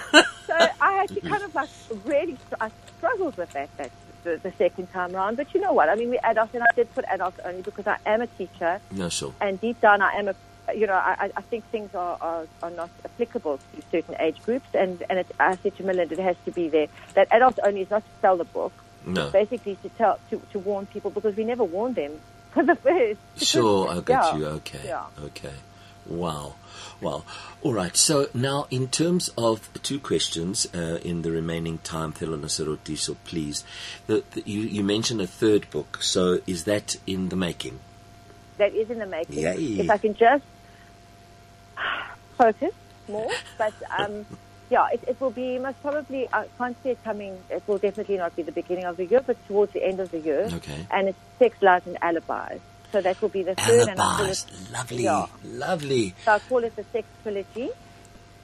so 0.48 0.54
I 0.82 0.92
had 1.00 1.10
to 1.16 1.22
kind 1.22 1.44
of 1.44 1.56
like 1.56 1.70
really, 2.06 2.38
I 2.60 2.70
struggled 2.98 3.38
with 3.38 3.52
that, 3.54 3.70
that 3.78 3.92
the, 4.24 4.40
the 4.42 4.52
second 4.54 4.92
time 4.92 5.16
around. 5.16 5.38
But 5.38 5.54
you 5.54 5.62
know 5.62 5.74
what? 5.74 5.90
I 5.90 5.96
mean, 5.96 6.10
we 6.10 6.18
adults, 6.20 6.54
and 6.54 6.64
I 6.64 6.68
did 6.76 6.94
put 6.96 7.06
adults 7.06 7.40
only 7.46 7.62
because 7.62 7.88
I 7.88 7.98
am 8.06 8.22
a 8.22 8.28
teacher, 8.28 8.80
so. 9.10 9.34
and 9.42 9.60
deep 9.60 9.80
down, 9.82 10.02
I 10.02 10.14
am 10.14 10.28
a, 10.30 10.36
you 10.76 10.88
know, 10.88 10.94
I, 10.94 11.30
I- 11.36 11.42
think 11.42 11.66
things 11.72 11.94
are, 11.94 12.18
are, 12.22 12.48
are 12.64 12.70
not 12.72 12.90
applicable 13.06 13.58
to 13.76 13.82
certain 13.92 14.16
age 14.20 14.42
groups, 14.44 14.68
and 14.74 15.04
and 15.10 15.20
it, 15.20 15.28
I 15.40 15.56
said 15.58 15.76
to 15.78 15.84
Melinda, 15.84 16.14
it 16.14 16.20
has 16.24 16.38
to 16.46 16.52
be 16.52 16.70
there. 16.70 16.88
That 17.16 17.28
adults 17.32 17.60
only 17.64 17.82
is 17.82 17.90
not 17.92 18.04
to 18.04 18.10
sell 18.22 18.38
the 18.38 18.46
book, 18.46 18.74
No. 19.06 19.30
basically 19.30 19.76
to 19.84 19.90
tell 19.90 20.20
to, 20.30 20.42
to 20.52 20.60
warn 20.60 20.86
people 20.88 21.12
because 21.12 21.36
we 21.36 21.44
never 21.44 21.64
warned 21.64 21.96
them 21.96 22.20
for 22.54 22.64
the 22.64 22.76
first. 22.76 23.20
Sure, 23.38 23.90
I 23.90 24.00
got 24.00 24.34
Yeah. 24.34 24.38
you. 24.40 24.46
Okay. 24.58 24.80
Yeah. 24.86 25.06
Okay. 25.26 25.54
Wow. 26.06 26.56
Wow. 27.02 27.24
All 27.62 27.74
right. 27.74 27.96
So 27.96 28.28
now, 28.34 28.68
in 28.70 28.88
terms 28.88 29.30
of 29.38 29.70
two 29.84 30.00
questions 30.00 30.68
uh, 30.74 31.00
in 31.04 31.22
the 31.22 31.32
remaining 31.32 31.80
time, 31.80 32.14
Thelona 32.14 32.46
Serotiso, 32.46 33.16
please. 33.26 33.64
The, 34.08 34.24
the, 34.32 34.44
you, 34.46 34.62
you 34.62 34.84
mentioned 34.84 35.22
a 35.22 35.28
third 35.28 35.70
book. 35.70 36.00
So 36.02 36.40
is 36.48 36.64
that 36.66 36.96
in 37.06 37.30
the 37.30 37.36
making? 37.36 37.80
that 38.58 38.74
is 38.74 38.90
in 38.90 39.00
the 39.00 39.06
making. 39.06 39.40
Yay. 39.40 39.80
If 39.80 39.90
I 39.90 39.98
can 39.98 40.14
just 40.16 40.44
focus 42.38 42.74
more, 43.08 43.32
but 43.58 43.74
um, 43.98 44.26
yeah, 44.70 44.88
it, 44.94 45.04
it 45.08 45.22
will 45.22 45.32
be 45.32 45.60
most 45.60 45.82
probably. 45.82 46.28
I 46.32 46.48
can't 46.58 46.78
see 46.84 46.90
it 46.90 47.04
coming. 47.04 47.38
It 47.50 47.64
will 47.68 47.78
definitely 47.78 48.18
not 48.18 48.36
be 48.36 48.44
the 48.44 48.52
beginning 48.52 48.86
of 48.86 48.98
the 48.98 49.06
year, 49.06 49.22
but 49.26 49.38
towards 49.48 49.74
the 49.74 49.84
end 49.84 50.00
of 50.00 50.12
the 50.12 50.20
year. 50.20 50.50
Okay. 50.54 50.86
And 50.92 51.10
it's 51.10 51.20
sex, 51.40 51.62
lies, 51.62 51.86
and 51.86 51.98
alibis. 52.02 52.62
So 52.94 53.02
that 53.02 53.20
will 53.24 53.30
be 53.30 53.42
the 53.42 53.56
third, 53.56 53.90
and 53.90 54.00
I 54.00 54.18
call 54.18 54.26
it. 54.28 54.46
Lovely. 54.72 55.04
Yeah. 55.04 55.26
Lovely. 55.44 56.14
So 56.26 56.34
I 56.34 56.40
call 56.40 56.64
it 56.64 56.76
the 56.76 56.84
sex 56.94 57.08
trilogy, 57.24 57.70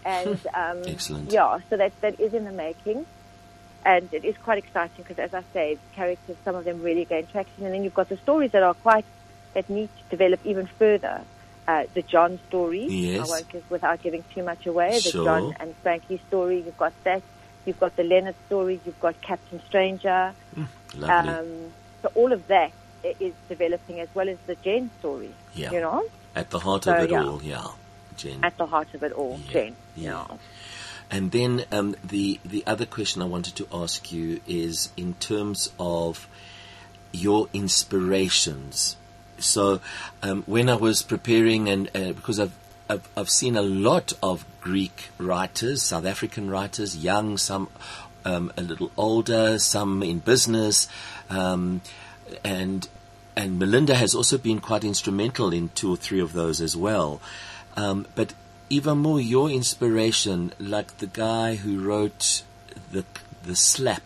and 0.03 0.39
um, 0.55 0.81
Excellent. 0.87 1.31
Yeah, 1.31 1.59
so 1.69 1.77
that 1.77 1.93
that 2.01 2.19
is 2.19 2.33
in 2.33 2.45
the 2.45 2.51
making. 2.51 3.05
And 3.85 4.11
it 4.11 4.25
is 4.25 4.35
quite 4.37 4.57
exciting 4.57 5.05
because, 5.07 5.19
as 5.19 5.33
I 5.35 5.43
say, 5.53 5.75
the 5.75 5.95
characters, 5.95 6.35
some 6.43 6.55
of 6.55 6.65
them 6.65 6.81
really 6.81 7.05
gain 7.05 7.27
traction. 7.27 7.63
And 7.63 7.73
then 7.73 7.83
you've 7.83 7.93
got 7.93 8.09
the 8.09 8.17
stories 8.17 8.51
that 8.53 8.63
are 8.63 8.73
quite, 8.73 9.05
that 9.53 9.69
need 9.69 9.87
to 9.97 10.03
develop 10.09 10.39
even 10.45 10.65
further. 10.65 11.21
Uh, 11.67 11.83
the 11.93 12.01
John 12.01 12.39
story, 12.49 12.85
Yes. 12.87 13.27
I 13.27 13.31
won't 13.31 13.49
give 13.49 13.69
without 13.69 14.01
giving 14.01 14.23
too 14.33 14.41
much 14.43 14.65
away. 14.65 14.93
The 14.95 15.11
Sure. 15.11 15.25
John 15.25 15.55
and 15.59 15.75
Frankie 15.83 16.19
story, 16.27 16.57
you've 16.65 16.77
got 16.77 16.93
that. 17.03 17.21
You've 17.65 17.79
got 17.79 17.95
the 17.95 18.03
Leonard 18.03 18.35
story. 18.47 18.81
You've 18.83 18.99
got 18.99 19.21
Captain 19.21 19.61
Stranger. 19.67 20.33
Lovely. 20.97 21.07
Um, 21.29 21.47
so 22.01 22.11
all 22.15 22.33
of 22.33 22.47
that 22.47 22.71
is 23.03 23.33
developing 23.47 23.99
as 23.99 24.09
well 24.13 24.29
as 24.29 24.37
the 24.45 24.55
Jane 24.55 24.89
story. 24.99 25.31
Yeah. 25.53 25.71
You 25.71 25.81
know, 25.81 26.03
At 26.35 26.49
the 26.49 26.59
heart 26.59 26.83
so, 26.83 26.93
of 26.93 27.03
it 27.03 27.11
yeah. 27.11 27.23
all, 27.23 27.41
yeah. 27.43 27.67
Jen. 28.17 28.43
at 28.43 28.57
the 28.57 28.65
heart 28.65 28.93
of 28.93 29.03
it 29.03 29.11
all, 29.13 29.39
Yeah. 29.51 29.61
Yeah. 29.61 29.71
Yeah. 29.95 30.37
And 31.11 31.31
then 31.31 31.65
um, 31.71 31.95
the 32.03 32.39
the 32.45 32.63
other 32.67 32.85
question 32.85 33.21
I 33.21 33.25
wanted 33.25 33.55
to 33.55 33.67
ask 33.73 34.11
you 34.11 34.41
is 34.47 34.91
in 34.95 35.15
terms 35.15 35.71
of 35.79 36.27
your 37.11 37.47
inspirations. 37.51 38.95
So 39.39 39.81
um, 40.21 40.43
when 40.45 40.69
I 40.69 40.75
was 40.75 41.01
preparing, 41.01 41.67
and 41.67 41.87
uh, 41.95 42.13
because 42.13 42.39
I've, 42.39 42.53
I've 42.87 43.09
I've 43.17 43.29
seen 43.29 43.55
a 43.55 43.63
lot 43.63 44.13
of 44.21 44.45
Greek 44.61 45.09
writers, 45.17 45.81
South 45.81 46.05
African 46.05 46.49
writers, 46.49 46.95
young, 46.95 47.37
some 47.37 47.69
um, 48.25 48.51
a 48.57 48.61
little 48.61 48.91
older, 48.95 49.57
some 49.57 50.03
in 50.03 50.19
business, 50.19 50.87
um, 51.29 51.81
and 52.43 52.87
and 53.35 53.57
Melinda 53.59 53.95
has 53.95 54.13
also 54.15 54.37
been 54.37 54.59
quite 54.59 54.83
instrumental 54.83 55.53
in 55.53 55.69
two 55.69 55.91
or 55.93 55.97
three 55.97 56.19
of 56.19 56.33
those 56.33 56.59
as 56.61 56.75
well. 56.75 57.21
Um, 57.77 58.05
but 58.15 58.33
even 58.69 58.97
more, 58.97 59.21
your 59.21 59.49
inspiration, 59.49 60.51
like 60.59 60.97
the 60.97 61.07
guy 61.07 61.55
who 61.55 61.79
wrote 61.81 62.43
the 62.91 63.05
the 63.43 63.55
slap, 63.55 64.03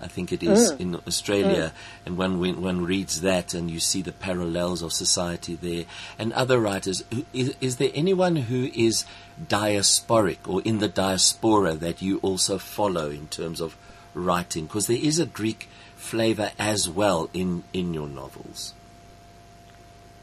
I 0.00 0.06
think 0.06 0.30
it 0.32 0.42
is 0.44 0.70
in 0.78 0.94
Australia, 1.06 1.72
and 2.06 2.16
when 2.16 2.38
when 2.38 2.62
one 2.62 2.84
reads 2.84 3.20
that 3.22 3.52
and 3.54 3.68
you 3.70 3.80
see 3.80 4.00
the 4.02 4.12
parallels 4.12 4.80
of 4.82 4.92
society 4.92 5.56
there, 5.56 5.84
and 6.18 6.32
other 6.34 6.60
writers, 6.60 7.02
who- 7.12 7.24
is, 7.32 7.54
is 7.60 7.76
there 7.76 7.90
anyone 7.94 8.36
who 8.36 8.70
is 8.74 9.04
diasporic 9.48 10.38
or 10.46 10.62
in 10.62 10.78
the 10.78 10.88
diaspora 10.88 11.74
that 11.74 12.00
you 12.00 12.18
also 12.22 12.58
follow 12.58 13.10
in 13.10 13.26
terms 13.28 13.60
of 13.60 13.76
writing? 14.18 14.66
Because 14.66 14.86
there 14.86 14.98
is 15.00 15.18
a 15.18 15.26
Greek 15.26 15.68
flavor 15.96 16.50
as 16.58 16.88
well 16.88 17.28
in 17.32 17.64
in 17.72 17.94
your 17.94 18.08
novels. 18.08 18.74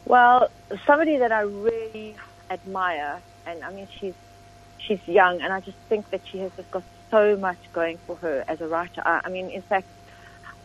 Well, 0.06 0.50
somebody 0.86 1.18
that 1.18 1.32
I 1.32 1.42
really 1.42 2.16
admire, 2.50 3.22
and 3.46 3.64
I 3.64 3.72
mean, 3.72 3.88
she's 4.00 4.14
she's 4.78 5.06
young, 5.08 5.42
and 5.42 5.52
I 5.52 5.60
just 5.62 5.78
think 5.90 6.10
that 6.12 6.22
she 6.26 6.40
has 6.40 6.52
just 6.56 6.70
got 6.72 6.84
so 7.12 7.36
much 7.36 7.58
going 7.74 7.98
for 8.06 8.16
her 8.18 8.44
as 8.48 8.62
a 8.62 8.68
writer. 8.68 9.02
I, 9.06 9.22
I 9.26 9.30
mean, 9.30 9.50
in 9.50 9.62
fact, 9.64 9.88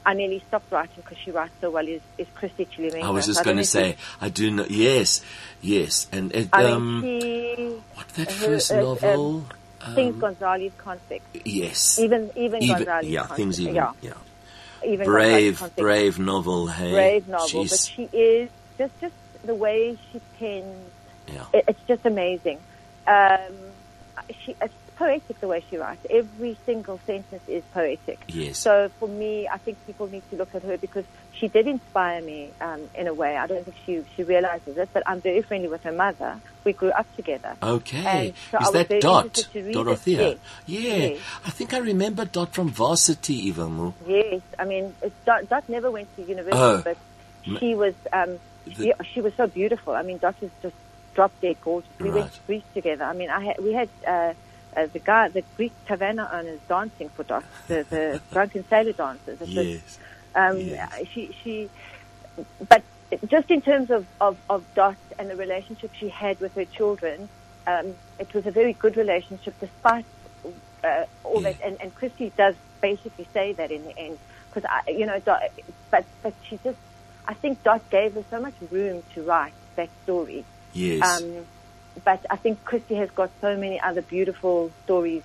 I 0.05 0.15
nearly 0.15 0.43
stopped 0.49 0.71
writing 0.73 0.97
because 0.97 1.19
she 1.19 1.31
writes 1.31 1.53
so 1.61 1.71
well. 1.71 1.87
Is 1.87 2.03
is 2.19 2.27
Christy 2.35 2.67
Chilimigras? 2.67 3.03
I 3.03 3.11
was 3.11 3.27
just 3.27 3.45
going 3.45 3.57
to 3.57 3.65
say, 3.65 3.97
I 4.21 4.29
do 4.29 4.51
know. 4.51 4.67
Yes, 4.69 5.23
yes, 5.61 6.07
and 6.13 6.35
it, 6.35 6.49
I 6.53 6.65
um, 6.65 7.01
mean, 7.01 7.21
she 7.21 7.83
what 7.95 8.09
that 8.09 8.31
her- 8.31 8.47
first 8.47 8.73
uh, 8.73 8.77
um, 8.77 8.83
novel? 8.83 9.41
things 9.41 9.60
Um, 9.83 10.19
Gonzalez 10.19 10.73
conflict. 10.79 11.25
yes, 11.45 11.99
Even 11.99 12.31
even, 12.37 12.63
even 12.63 12.77
Gonzalez 12.77 13.07
yeah, 13.09 13.21
conflict. 13.21 13.37
things 13.37 13.61
even 13.61 13.75
yeah, 13.75 13.93
yeah, 14.03 14.13
even 14.85 15.07
brave, 15.07 15.63
brave 15.77 16.19
novel. 16.19 16.67
Hey, 16.67 16.93
brave 16.93 17.29
novel, 17.29 17.49
She's- 17.49 17.71
but 17.71 17.95
she 17.95 18.17
is 18.17 18.51
just 18.79 18.93
just 19.01 19.15
the 19.45 19.55
way 19.55 19.97
she 20.13 20.21
pens, 20.39 20.91
Yeah. 21.33 21.45
it, 21.55 21.65
it's 21.69 21.81
just 21.89 22.05
amazing. 22.05 22.59
Um, 23.07 23.55
she, 24.45 24.55
poetic 25.01 25.41
the 25.41 25.49
way 25.49 25.65
she 25.71 25.77
writes. 25.79 26.05
Every 26.11 26.55
single 26.67 26.99
sentence 27.07 27.43
is 27.49 27.63
poetic. 27.73 28.19
Yes. 28.29 28.59
So 28.59 28.91
for 28.99 29.09
me, 29.09 29.49
I 29.49 29.57
think 29.57 29.79
people 29.87 30.07
need 30.09 30.23
to 30.31 30.37
look 30.37 30.55
at 30.55 30.63
her 30.63 30.77
because 30.77 31.07
she 31.33 31.49
did 31.49 31.67
inspire 31.67 32.21
me 32.21 32.51
um, 32.61 32.83
in 32.95 33.07
a 33.07 33.15
way. 33.15 33.33
I 33.37 33.47
don't 33.47 33.65
think 33.65 33.77
she 33.87 34.05
she 34.15 34.23
realizes 34.25 34.77
it, 34.77 34.89
but 34.93 35.03
I'm 35.07 35.21
very 35.23 35.41
friendly 35.41 35.69
with 35.69 35.83
her 35.85 35.93
mother. 36.05 36.39
We 36.65 36.75
grew 36.75 36.91
up 36.91 37.09
together. 37.17 37.57
Okay. 37.63 38.35
So 38.51 38.59
Is 38.61 38.71
that 38.73 38.89
Dot? 39.01 39.25
interested 39.25 39.53
to 39.55 39.59
read 39.63 39.71
it. 39.71 39.73
Dorothea? 39.73 40.21
Yes. 40.29 40.39
Yeah. 40.67 40.97
Yes. 40.97 41.21
I 41.47 41.51
think 41.51 41.73
I 41.73 41.79
remember 41.79 42.25
Dot 42.27 42.53
from 42.53 42.69
Varsity, 42.69 43.51
Ivamu. 43.51 43.95
Yes, 44.07 44.43
I 44.59 44.65
mean, 44.67 44.95
Dot, 45.25 45.49
Dot 45.49 45.65
never 45.71 45.91
went 45.91 46.15
to 46.17 46.23
university, 46.23 46.59
Oh. 46.59 46.83
but 46.85 46.99
she 47.59 47.75
was 47.75 47.95
um, 48.13 48.39
yeah, 48.67 48.93
she 49.15 49.23
was 49.23 49.33
so 49.41 49.47
beautiful. 49.47 49.95
I 49.95 50.03
mean, 50.03 50.19
Dot 50.19 50.37
was 50.43 50.51
just 50.61 50.77
drop 51.15 51.33
dead 51.41 51.57
gorgeous. 51.63 51.89
We 51.99 52.11
went 52.11 52.31
to 52.35 52.41
Greece 52.47 52.69
together. 52.75 53.05
I 53.05 53.15
mean, 53.15 53.31
I 53.31 53.41
had, 53.47 53.57
we 53.65 53.73
had 53.73 53.89
uh, 54.07 54.35
uh, 54.77 54.87
the 54.93 54.99
guy, 54.99 55.29
the 55.29 55.43
Greek 55.57 55.73
taverna 55.89 56.33
owners 56.33 56.61
dancing 56.69 57.09
for 57.11 57.25
Dot, 57.25 57.45
the, 57.69 57.85
the 57.91 58.21
drunken 58.33 58.67
sailor 58.69 58.93
dancers. 58.93 59.39
Yes. 59.43 59.99
um, 60.35 60.59
Yes. 60.59 60.93
She, 61.13 61.35
she, 61.43 61.71
but 62.69 62.83
just 63.27 63.51
in 63.51 63.61
terms 63.61 63.91
of, 63.91 64.07
of, 64.21 64.37
of 64.49 64.65
Dot 64.75 64.97
and 65.19 65.29
the 65.31 65.37
relationship 65.37 65.91
she 65.95 66.09
had 66.09 66.39
with 66.41 66.55
her 66.55 66.65
children, 66.65 67.29
um, 67.67 67.95
it 68.19 68.33
was 68.33 68.47
a 68.47 68.51
very 68.51 68.73
good 68.73 68.97
relationship 68.97 69.55
despite 69.61 70.05
uh, 70.85 71.05
all 71.25 71.43
Yeah. 71.43 71.53
that. 71.53 71.61
And, 71.65 71.77
and 71.81 71.95
Christy 71.95 72.33
does 72.37 72.55
basically 72.81 73.27
say 73.35 73.53
that 73.55 73.71
in 73.71 73.85
the 73.85 73.99
end. 73.99 74.19
Because, 74.53 74.69
you 74.89 75.07
know, 75.07 75.19
Dot, 75.21 75.43
but, 75.91 76.05
but 76.23 76.35
she 76.49 76.59
just, 76.65 76.79
I 77.29 77.35
think 77.35 77.63
Dot 77.63 77.89
gave 77.91 78.15
her 78.15 78.25
so 78.31 78.41
much 78.41 78.55
room 78.71 79.03
to 79.15 79.23
write 79.23 79.53
that 79.77 79.89
story. 80.05 80.45
Yes. 80.73 81.23
Um, 81.23 81.47
but 82.05 82.25
I 82.31 82.37
think 82.37 82.65
Christy 82.65 82.95
has 82.97 83.11
got 83.11 83.31
so 83.41 83.57
many 83.57 83.81
other 83.81 84.03
beautiful 84.03 84.71
stories 84.85 85.23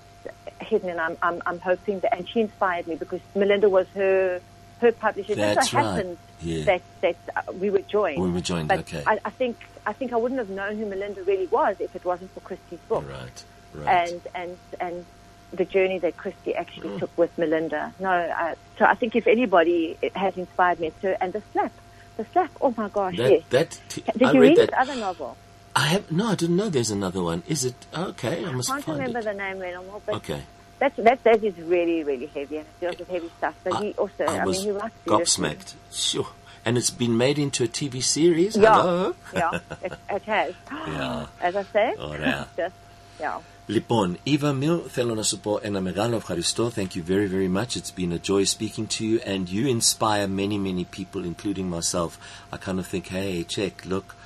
hidden, 0.62 0.90
and 0.90 1.00
I'm, 1.00 1.18
I'm, 1.22 1.42
I'm 1.46 1.60
hoping 1.60 2.00
that. 2.02 2.16
And 2.18 2.28
she 2.28 2.42
inspired 2.42 2.88
me 2.88 2.96
because 2.96 3.22
Melinda 3.36 3.70
was 3.70 3.88
her 3.96 4.42
her 4.82 4.92
publisher. 4.92 5.36
That's 5.36 5.70
so 5.72 5.78
right. 5.78 5.86
happened 5.86 6.18
Yeah. 6.42 6.64
that 6.66 6.82
that 7.02 7.16
uh, 7.36 7.52
we 7.54 7.70
were 7.70 7.80
joined. 7.82 8.22
We 8.22 8.30
were 8.32 8.42
joined, 8.42 8.68
But 8.68 8.80
okay. 8.80 9.04
I, 9.08 9.20
I 9.26 9.30
think 9.30 9.58
I 9.86 9.94
think 9.94 10.12
I 10.14 10.18
wouldn't 10.18 10.40
have 10.40 10.50
known 10.50 10.78
who 10.78 10.86
Melinda 10.86 11.24
really 11.24 11.48
was 11.48 11.78
if 11.80 11.96
it 11.96 12.04
wasn't 12.06 12.32
for 12.34 12.40
Christy's 12.42 12.80
book 12.90 13.06
right. 13.10 13.44
Right. 13.74 14.10
and 14.10 14.22
and 14.34 14.58
and 14.80 15.06
the 15.54 15.66
journey 15.66 16.00
that 16.00 16.18
Christy 16.18 16.52
Mm. 16.54 16.60
actually 16.60 17.00
took 17.00 17.16
with 17.18 17.38
Melinda. 17.38 17.94
No, 18.00 18.10
uh, 18.10 18.56
so 18.78 18.86
I 18.86 18.96
think 18.96 19.16
if 19.16 19.28
anybody 19.28 19.98
has 20.16 20.36
inspired 20.38 20.80
me, 20.80 20.88
it's 20.88 21.02
her. 21.04 21.16
And 21.22 21.32
the 21.32 21.42
slap, 21.54 21.72
the 22.18 22.26
slap. 22.34 22.52
Oh 22.60 22.74
my 22.76 22.90
gosh, 22.90 23.16
that, 23.18 23.32
yes. 23.32 23.44
that, 23.52 23.80
t- 23.88 24.04
Did 24.18 24.24
I 24.24 24.32
you 24.34 24.42
read 24.42 24.58
read 24.58 24.70
that. 24.70 24.80
other 24.82 24.96
novel? 24.96 25.38
I 25.75 25.87
have 25.95 26.11
no, 26.11 26.27
I 26.29 26.35
didn't 26.35 26.57
know 26.57 26.69
there's 26.69 26.91
another 26.91 27.23
one. 27.23 27.43
Is 27.47 27.65
it 27.65 27.75
okay? 27.97 28.45
I 28.45 28.49
I 28.49 28.53
must 28.53 28.69
can't 28.69 28.85
find 28.85 28.99
remember 28.99 29.21
it. 29.21 29.25
the 29.25 29.35
name 29.35 29.63
anymore, 29.63 30.01
but 30.05 30.15
Okay, 30.17 30.43
that's, 30.81 30.97
that, 30.97 31.23
that 31.25 31.45
is 31.45 31.57
really, 31.59 32.03
really 32.03 32.27
heavy 32.27 32.57
and 32.59 32.67
it 32.67 32.81
deals 32.81 32.99
with 32.99 33.09
heavy 33.09 33.31
stuff. 33.39 33.55
But 33.65 33.75
he 33.83 33.93
also, 33.93 34.25
I, 34.27 34.39
I 34.39 34.45
was 34.45 34.59
mean, 34.59 34.67
he 34.67 34.73
writes 34.81 34.95
beautifully. 35.05 35.49
gobsmacked. 35.49 35.75
Sure, 35.93 36.29
and 36.65 36.77
it's 36.77 36.91
been 36.91 37.17
made 37.17 37.39
into 37.39 37.63
a 37.65 37.69
TV 37.69 38.03
series. 38.03 38.57
Yeah, 38.57 38.75
Hello. 38.83 39.15
yeah, 39.33 39.61
it, 39.87 39.93
it 40.11 40.23
has. 40.23 40.55
Yeah. 40.71 41.27
As 41.41 41.55
I 41.57 41.63
say, 41.75 41.95
Ωραία. 41.99 42.47
just, 42.57 42.75
yeah. 43.21 43.39
Λοιπόν, 43.69 44.19
Eva 44.27 44.53
Mil, 44.53 44.81
θέλω 44.89 45.15
να 45.15 45.23
σου 45.23 45.39
πω 45.39 45.59
ένα 45.63 45.81
μεγάλο 45.81 46.17
ευχαριστώ. 46.17 46.73
Thank 46.77 46.95
you 46.97 47.03
very, 47.05 47.29
very 47.29 47.49
much. 47.49 47.77
It's 47.77 47.93
been 47.93 48.11
a 48.13 48.19
joy 48.19 48.43
speaking 48.45 48.87
to 48.99 49.05
you, 49.07 49.21
and 49.25 49.49
you 49.49 49.69
inspire 49.69 50.27
many, 50.27 50.59
many 50.59 50.85
people, 50.85 51.25
including 51.25 51.69
myself. 51.71 52.19
I 52.53 52.57
kind 52.57 52.79
of 52.81 52.87
think, 52.89 53.07
hey, 53.07 53.45
check, 53.45 53.85
look, 53.87 54.17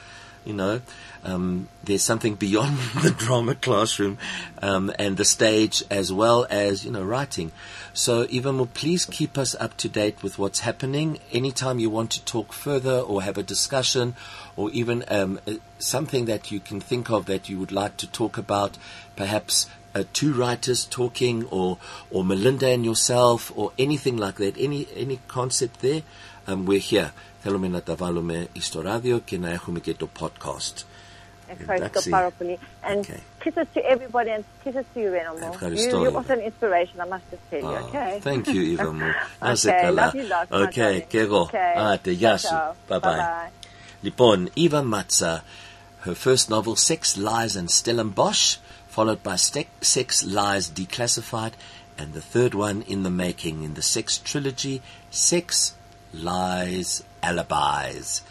you 0.45 0.53
know, 0.53 0.81
um, 1.23 1.67
there's 1.83 2.03
something 2.03 2.35
beyond 2.35 2.77
the 3.03 3.11
drama 3.11 3.55
classroom 3.55 4.17
um, 4.61 4.91
and 4.97 5.17
the 5.17 5.25
stage, 5.25 5.83
as 5.89 6.11
well 6.11 6.47
as 6.49 6.85
you 6.85 6.91
know, 6.91 7.03
writing. 7.03 7.51
So, 7.93 8.25
Eva 8.29 8.53
Mil, 8.53 8.67
please 8.67 9.05
keep 9.05 9.37
us 9.37 9.55
up 9.55 9.75
to 9.77 9.89
date 9.89 10.23
with 10.23 10.39
what's 10.39 10.61
happening. 10.61 11.19
Anytime 11.31 11.79
you 11.79 11.89
want 11.89 12.11
to 12.11 12.23
talk 12.23 12.53
further 12.53 12.99
or 12.99 13.21
have 13.23 13.37
a 13.37 13.43
discussion, 13.43 14.15
or 14.55 14.69
even 14.71 15.03
um, 15.07 15.39
uh, 15.47 15.53
something 15.79 16.25
that 16.25 16.51
you 16.51 16.59
can 16.59 16.79
think 16.79 17.09
of 17.09 17.25
that 17.25 17.49
you 17.49 17.59
would 17.59 17.71
like 17.71 17.97
to 17.97 18.07
talk 18.07 18.37
about, 18.37 18.77
perhaps 19.15 19.67
uh, 19.95 20.03
two 20.13 20.33
writers 20.33 20.85
talking, 20.85 21.45
or 21.45 21.77
or 22.11 22.23
Melinda 22.23 22.67
and 22.67 22.85
yourself, 22.85 23.51
or 23.55 23.71
anything 23.77 24.17
like 24.17 24.35
that. 24.35 24.57
Any 24.57 24.87
any 24.95 25.19
concept 25.27 25.81
there, 25.81 26.03
um, 26.47 26.65
we're 26.65 26.79
here. 26.79 27.11
Θέλουμε 27.43 27.67
να 27.67 27.81
τα 27.81 27.95
βάλουμε 27.95 28.47
στο 28.59 28.81
ράδιο 28.81 29.19
και 29.19 29.37
να 29.37 29.49
έχουμε 29.49 29.79
και 29.79 29.93
το 29.93 30.09
podcast. 30.19 30.83
Ευχαριστώ 31.59 31.85
Εντάξει. 31.85 32.09
πάρα 32.09 32.29
πολύ. 32.37 32.59
And 32.81 32.99
Okay. 32.99 33.19
kisses 33.43 33.67
to 33.75 33.81
everybody 33.93 34.29
and 34.37 34.43
kisses 34.63 34.85
to 34.93 34.99
you, 34.99 35.09
Renomo. 35.11 35.51
Ευχαριστώ, 35.53 35.97
You, 35.97 36.03
you're 36.03 36.09
Eva. 36.11 36.19
also 36.19 36.33
an 36.33 36.41
inspiration, 36.49 36.95
I 36.99 37.07
must 37.13 37.25
just 37.31 37.43
tell 37.51 37.61
you, 37.61 37.77
Oh, 37.77 37.87
okay? 37.87 38.19
Thank 38.29 38.45
you, 38.47 38.77
Eva 38.77 38.91
μου. 38.93 39.05
Να 39.39 39.55
σε 39.55 39.69
Okay, 39.69 39.81
καλά. 39.81 40.11
love 40.11 40.15
you 40.15 40.23
lots, 40.23 40.59
my 40.59 40.67
Okay, 40.67 40.75
darling. 40.97 41.03
και 41.07 41.19
εγώ. 41.19 41.49
Okay. 41.53 41.81
Άντε, 41.91 42.11
γεια 42.11 42.37
σου. 42.37 42.47
Ciao. 42.47 42.75
Bye 42.89 42.99
bye. 42.99 43.09
Bye-bye. 43.09 43.51
Λοιπόν, 44.01 44.49
Eva 44.57 44.81
Matza, 44.93 45.33
her 46.05 46.15
first 46.25 46.45
novel, 46.49 46.75
Sex, 46.75 47.01
Lies 47.17 47.55
and 47.59 47.69
Stellenbosch, 47.69 48.55
followed 48.95 49.21
by 49.23 49.35
Ste- 49.47 49.73
Sex, 49.95 50.07
Lies 50.37 50.65
Declassified, 50.79 51.53
and 51.99 52.07
the 52.17 52.23
third 52.33 52.53
one 52.67 52.77
in 52.93 52.99
the 53.07 53.13
making 53.25 53.55
in 53.67 53.73
the 53.79 53.85
Sex 53.95 54.07
trilogy, 54.29 54.75
Sex, 55.29 55.73
Lies, 56.29 56.89
Alibis. 57.21 58.23